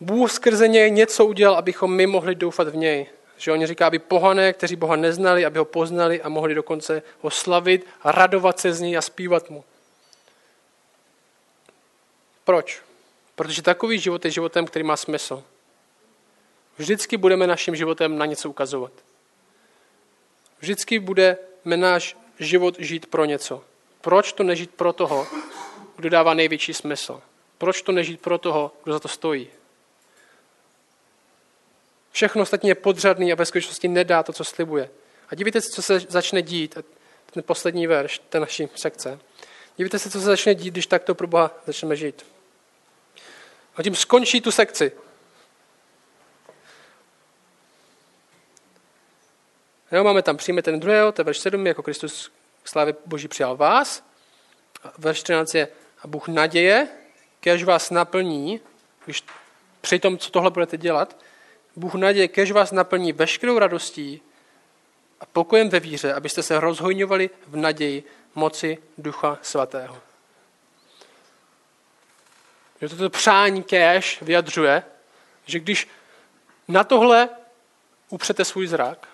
Bůh 0.00 0.32
skrze 0.32 0.68
něj 0.68 0.90
něco 0.90 1.24
udělal, 1.24 1.56
abychom 1.56 1.94
my 1.94 2.06
mohli 2.06 2.34
doufat 2.34 2.68
v 2.68 2.76
něj. 2.76 3.06
Že 3.36 3.52
on 3.52 3.66
říká, 3.66 3.86
aby 3.86 3.98
pohané, 3.98 4.52
kteří 4.52 4.76
Boha 4.76 4.96
neznali, 4.96 5.44
aby 5.44 5.58
ho 5.58 5.64
poznali 5.64 6.22
a 6.22 6.28
mohli 6.28 6.54
dokonce 6.54 7.02
ho 7.20 7.30
slavit 7.30 7.86
radovat 8.04 8.60
se 8.60 8.72
z 8.72 8.80
něj 8.80 8.98
a 8.98 9.02
zpívat 9.02 9.50
mu. 9.50 9.64
Proč? 12.44 12.82
Protože 13.34 13.62
takový 13.62 13.98
život 13.98 14.24
je 14.24 14.30
životem, 14.30 14.66
který 14.66 14.82
má 14.84 14.96
smysl. 14.96 15.44
Vždycky 16.78 17.16
budeme 17.16 17.46
naším 17.46 17.76
životem 17.76 18.18
na 18.18 18.26
něco 18.26 18.50
ukazovat. 18.50 18.92
Vždycky 20.60 20.98
budeme 20.98 21.76
náš 21.76 22.16
život 22.38 22.76
žít 22.78 23.06
pro 23.06 23.24
něco. 23.24 23.64
Proč 24.00 24.32
to 24.32 24.42
nežít 24.42 24.70
pro 24.70 24.92
toho, 24.92 25.26
kdo 25.96 26.10
dává 26.10 26.34
největší 26.34 26.74
smysl? 26.74 27.22
Proč 27.58 27.82
to 27.82 27.92
nežít 27.92 28.20
pro 28.20 28.38
toho, 28.38 28.72
kdo 28.84 28.92
za 28.92 29.00
to 29.00 29.08
stojí? 29.08 29.48
Všechno 32.12 32.42
ostatní 32.42 32.68
je 32.68 32.74
podřadný 32.74 33.32
a 33.32 33.36
ve 33.36 33.46
skutečnosti 33.46 33.88
nedá 33.88 34.22
to, 34.22 34.32
co 34.32 34.44
slibuje. 34.44 34.90
A 35.28 35.34
dívejte 35.34 35.60
se, 35.60 35.68
co 35.74 35.82
se 35.82 36.00
začne 36.00 36.42
dít. 36.42 36.78
Ten 37.30 37.42
poslední 37.42 37.86
verš 37.86 38.20
té 38.28 38.40
naší 38.40 38.68
sekce. 38.74 39.18
Dívejte 39.76 39.98
se, 39.98 40.10
co 40.10 40.18
se 40.18 40.24
začne 40.24 40.54
dít, 40.54 40.70
když 40.70 40.86
takto 40.86 41.14
pro 41.14 41.26
Boha 41.26 41.50
začneme 41.66 41.96
žít. 41.96 42.26
A 43.76 43.82
tím 43.82 43.96
skončí 43.96 44.40
tu 44.40 44.50
sekci. 44.50 44.92
Jo, 49.92 50.04
máme 50.04 50.22
tam 50.22 50.36
přijme 50.36 50.62
ten 50.62 50.80
druhého, 50.80 51.12
to 51.12 51.20
je 51.20 51.24
verš 51.24 51.38
7, 51.38 51.66
jako 51.66 51.82
Kristus 51.82 52.30
k 52.70 52.72
slávě 52.72 52.94
Boží 53.06 53.28
přijal 53.28 53.56
vás. 53.56 54.04
Verš 54.98 55.22
13 55.22 55.54
je, 55.54 55.68
Bůh 56.06 56.28
naděje, 56.28 56.88
kež 57.40 57.64
vás 57.64 57.90
naplní, 57.90 58.60
když 59.04 59.24
při 59.80 59.98
tom, 59.98 60.18
co 60.18 60.30
tohle 60.30 60.50
budete 60.50 60.76
dělat, 60.76 61.16
Bůh 61.76 61.94
naděje, 61.94 62.28
kež 62.28 62.50
vás 62.50 62.72
naplní 62.72 63.12
veškerou 63.12 63.58
radostí 63.58 64.22
a 65.20 65.26
pokojem 65.26 65.68
ve 65.68 65.80
víře, 65.80 66.14
abyste 66.14 66.42
se 66.42 66.60
rozhojňovali 66.60 67.30
v 67.46 67.56
naději 67.56 68.04
moci 68.34 68.78
Ducha 68.98 69.38
Svatého. 69.42 69.98
Že 72.80 72.88
toto 72.88 73.10
přání 73.10 73.62
kéž 73.62 74.22
vyjadřuje, 74.22 74.82
že 75.46 75.60
když 75.60 75.88
na 76.68 76.84
tohle 76.84 77.28
upřete 78.08 78.44
svůj 78.44 78.66
zrak, 78.66 79.09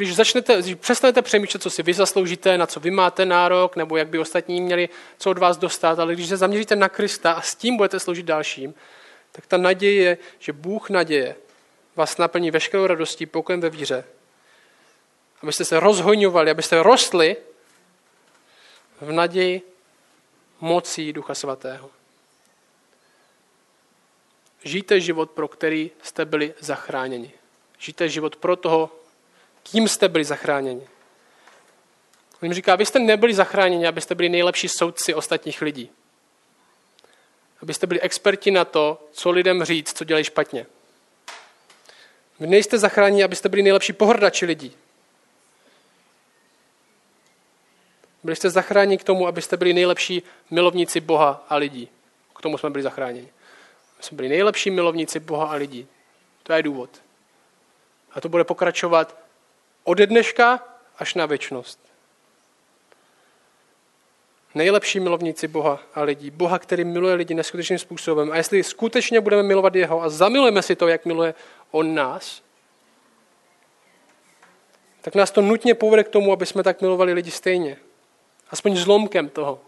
když, 0.00 0.16
začnete, 0.16 0.62
když 0.62 0.74
přestanete 0.74 1.22
přemýšlet, 1.22 1.62
co 1.62 1.70
si 1.70 1.82
vy 1.82 1.94
zasloužíte, 1.94 2.58
na 2.58 2.66
co 2.66 2.80
vy 2.80 2.90
máte 2.90 3.26
nárok, 3.26 3.76
nebo 3.76 3.96
jak 3.96 4.08
by 4.08 4.18
ostatní 4.18 4.60
měli 4.60 4.88
co 5.18 5.30
od 5.30 5.38
vás 5.38 5.56
dostat, 5.56 5.98
ale 5.98 6.14
když 6.14 6.28
se 6.28 6.36
zaměříte 6.36 6.76
na 6.76 6.88
Krista 6.88 7.32
a 7.32 7.40
s 7.40 7.54
tím 7.54 7.76
budete 7.76 8.00
sloužit 8.00 8.26
dalším, 8.26 8.74
tak 9.32 9.46
ta 9.46 9.56
naděje 9.56 10.02
je, 10.02 10.18
že 10.38 10.52
Bůh 10.52 10.90
naděje 10.90 11.36
vás 11.96 12.18
naplní 12.18 12.50
veškerou 12.50 12.86
radostí, 12.86 13.26
pokojem 13.26 13.60
ve 13.60 13.70
víře. 13.70 14.04
Abyste 15.42 15.64
se 15.64 15.80
rozhojňovali, 15.80 16.50
abyste 16.50 16.82
rostli 16.82 17.36
v 19.00 19.12
naději 19.12 19.62
mocí 20.60 21.12
Ducha 21.12 21.34
Svatého. 21.34 21.90
Žijte 24.64 25.00
život, 25.00 25.30
pro 25.30 25.48
který 25.48 25.90
jste 26.02 26.24
byli 26.24 26.54
zachráněni. 26.60 27.32
Žijte 27.78 28.08
život 28.08 28.36
pro 28.36 28.56
toho, 28.56 28.99
kým 29.62 29.88
jste 29.88 30.08
byli 30.08 30.24
zachráněni. 30.24 30.88
On 32.42 32.46
jim 32.46 32.54
říká, 32.54 32.76
vy 32.76 32.86
jste 32.86 32.98
nebyli 32.98 33.34
zachráněni, 33.34 33.86
abyste 33.86 34.14
byli 34.14 34.28
nejlepší 34.28 34.68
soudci 34.68 35.14
ostatních 35.14 35.62
lidí. 35.62 35.90
Abyste 37.62 37.86
byli 37.86 38.00
experti 38.00 38.50
na 38.50 38.64
to, 38.64 39.08
co 39.12 39.30
lidem 39.30 39.64
říct, 39.64 39.98
co 39.98 40.04
dělají 40.04 40.24
špatně. 40.24 40.66
Vy 42.40 42.46
nejste 42.46 42.78
zachráněni, 42.78 43.24
abyste 43.24 43.48
byli 43.48 43.62
nejlepší 43.62 43.92
pohrdači 43.92 44.46
lidí. 44.46 44.76
Byli 48.22 48.36
jste 48.36 48.50
zachráněni 48.50 48.98
k 48.98 49.04
tomu, 49.04 49.26
abyste 49.26 49.56
byli 49.56 49.72
nejlepší 49.72 50.22
milovníci 50.50 51.00
Boha 51.00 51.44
a 51.48 51.56
lidí. 51.56 51.88
K 52.36 52.42
tomu 52.42 52.58
jsme 52.58 52.70
byli 52.70 52.82
zachráněni. 52.82 53.28
My 53.96 54.02
jsme 54.02 54.16
byli 54.16 54.28
nejlepší 54.28 54.70
milovníci 54.70 55.20
Boha 55.20 55.46
a 55.46 55.54
lidí. 55.54 55.88
To 56.42 56.52
je 56.52 56.62
důvod. 56.62 56.90
A 58.12 58.20
to 58.20 58.28
bude 58.28 58.44
pokračovat 58.44 59.16
ode 59.84 60.06
dneška 60.06 60.64
až 60.98 61.14
na 61.14 61.26
věčnost. 61.26 61.80
Nejlepší 64.54 65.00
milovníci 65.00 65.48
Boha 65.48 65.80
a 65.94 66.02
lidí. 66.02 66.30
Boha, 66.30 66.58
který 66.58 66.84
miluje 66.84 67.14
lidi 67.14 67.34
neskutečným 67.34 67.78
způsobem. 67.78 68.32
A 68.32 68.36
jestli 68.36 68.64
skutečně 68.64 69.20
budeme 69.20 69.42
milovat 69.42 69.74
jeho 69.74 70.02
a 70.02 70.08
zamilujeme 70.08 70.62
si 70.62 70.76
to, 70.76 70.88
jak 70.88 71.04
miluje 71.04 71.34
on 71.70 71.94
nás, 71.94 72.42
tak 75.00 75.14
nás 75.14 75.30
to 75.30 75.40
nutně 75.40 75.74
povede 75.74 76.04
k 76.04 76.08
tomu, 76.08 76.32
aby 76.32 76.46
jsme 76.46 76.62
tak 76.62 76.80
milovali 76.80 77.12
lidi 77.12 77.30
stejně. 77.30 77.76
Aspoň 78.50 78.76
zlomkem 78.76 79.28
toho. 79.28 79.60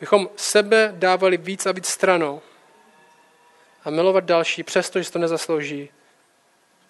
Bychom 0.00 0.28
sebe 0.36 0.92
dávali 0.96 1.36
víc 1.36 1.66
a 1.66 1.72
víc 1.72 1.88
stranou 1.88 2.42
a 3.84 3.90
milovat 3.90 4.24
další, 4.24 4.62
přestože 4.62 5.10
to 5.10 5.18
nezaslouží, 5.18 5.90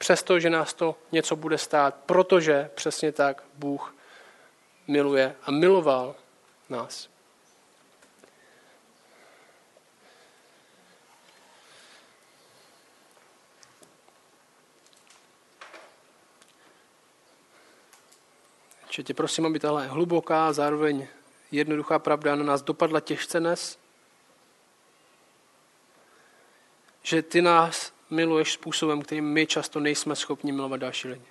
přestože 0.03 0.51
nás 0.51 0.75
to 0.75 0.99
něco 1.13 1.37
bude 1.37 1.59
stát, 1.59 1.95
protože 1.95 2.71
přesně 2.75 3.13
tak 3.13 3.43
Bůh 3.55 3.95
miluje 4.89 5.37
a 5.43 5.51
miloval 5.51 6.15
nás. 6.69 7.09
Čiže 18.89 19.03
tě 19.03 19.15
prosím, 19.15 19.47
aby 19.47 19.59
tahle 19.59 19.87
hluboká, 19.87 20.53
zároveň 20.53 21.07
jednoduchá 21.51 21.99
pravda 21.99 22.35
na 22.35 22.45
nás 22.45 22.63
dopadla 22.63 23.01
těžce 23.01 23.41
dnes. 23.41 23.79
Že 27.03 27.23
ty 27.23 27.43
nás 27.43 27.93
miluješ 28.13 28.53
způsobem, 28.53 29.03
kterým 29.03 29.25
my 29.25 29.47
často 29.47 29.81
nejsme 29.81 30.17
schopni 30.17 30.53
milovat 30.53 30.81
další 30.81 31.09
lidi. 31.09 31.27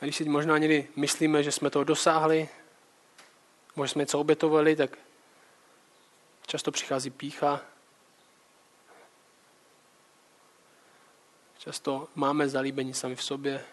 A 0.00 0.04
když 0.04 0.16
si 0.16 0.24
možná 0.24 0.58
někdy 0.58 0.88
myslíme, 0.96 1.42
že 1.42 1.52
jsme 1.52 1.70
toho 1.70 1.84
dosáhli, 1.84 2.48
možná 3.76 3.92
jsme 3.92 4.02
něco 4.02 4.20
obětovali, 4.20 4.76
tak 4.76 4.98
často 6.46 6.70
přichází 6.70 7.10
pícha, 7.10 7.60
Často 11.58 12.08
máme 12.14 12.48
zalíbení 12.48 12.94
sami 12.94 13.16
v 13.16 13.22
sobě. 13.22 13.64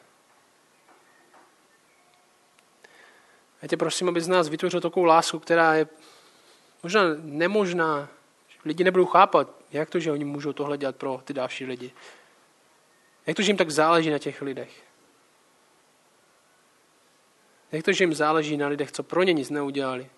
Já 3.61 3.67
tě 3.67 3.77
prosím, 3.77 4.09
aby 4.09 4.21
z 4.21 4.27
nás 4.27 4.49
vytvořil 4.49 4.81
takovou 4.81 5.05
lásku, 5.05 5.39
která 5.39 5.73
je 5.73 5.87
možná 6.85 7.01
nemožná. 7.21 8.09
Lidi 8.65 8.83
nebudou 8.83 9.05
chápat, 9.05 9.49
jak 9.71 9.89
to, 9.89 9.99
že 9.99 10.11
oni 10.11 10.25
můžou 10.25 10.53
tohle 10.53 10.77
dělat 10.77 10.95
pro 10.95 11.21
ty 11.23 11.33
další 11.33 11.65
lidi. 11.65 11.91
Jak 13.27 13.37
to, 13.37 13.41
že 13.41 13.49
jim 13.49 13.57
tak 13.57 13.71
záleží 13.71 14.09
na 14.09 14.19
těch 14.19 14.41
lidech. 14.41 14.83
Jak 17.71 17.85
to, 17.85 17.93
že 17.93 18.03
jim 18.03 18.13
záleží 18.13 18.57
na 18.57 18.67
lidech, 18.67 18.91
co 18.91 19.03
pro 19.03 19.23
ně 19.23 19.33
nic 19.33 19.49
neudělali. 19.49 20.09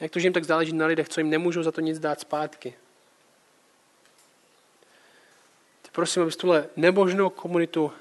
Jak 0.00 0.10
to, 0.10 0.18
že 0.18 0.26
jim 0.26 0.32
tak 0.32 0.44
záleží 0.44 0.72
na 0.72 0.86
lidech, 0.86 1.08
co 1.08 1.20
jim 1.20 1.30
nemůžou 1.30 1.62
za 1.62 1.72
to 1.72 1.80
nic 1.80 1.98
dát 1.98 2.20
zpátky. 2.20 2.74
Prosím, 5.92 6.22
abys 6.22 6.36
tuhle 6.36 6.68
nebožnou 6.76 7.30
komunitu 7.30 7.92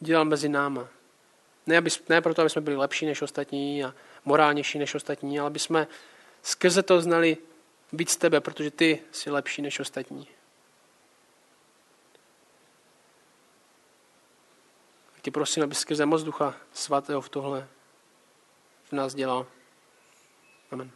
dělal 0.00 0.24
mezi 0.24 0.48
náma. 0.48 0.88
Ne, 1.66 1.76
aby, 1.76 1.90
ne 2.08 2.20
proto, 2.20 2.40
aby 2.42 2.50
jsme 2.50 2.60
byli 2.60 2.76
lepší 2.76 3.06
než 3.06 3.22
ostatní 3.22 3.84
a 3.84 3.94
morálnější 4.24 4.78
než 4.78 4.94
ostatní, 4.94 5.38
ale 5.38 5.46
aby 5.46 5.58
jsme 5.58 5.86
skrze 6.42 6.82
to 6.82 7.00
znali 7.00 7.36
víc 7.92 8.16
tebe, 8.16 8.40
protože 8.40 8.70
ty 8.70 9.02
jsi 9.12 9.30
lepší 9.30 9.62
než 9.62 9.80
ostatní. 9.80 10.28
Tě 15.22 15.30
prosím, 15.30 15.62
aby 15.62 15.74
skrze 15.74 16.06
moc 16.06 16.22
ducha 16.22 16.56
svatého 16.72 17.20
v 17.20 17.28
tohle 17.28 17.68
v 18.84 18.92
nás 18.92 19.14
dělal. 19.14 19.46
Amen. 20.70 20.90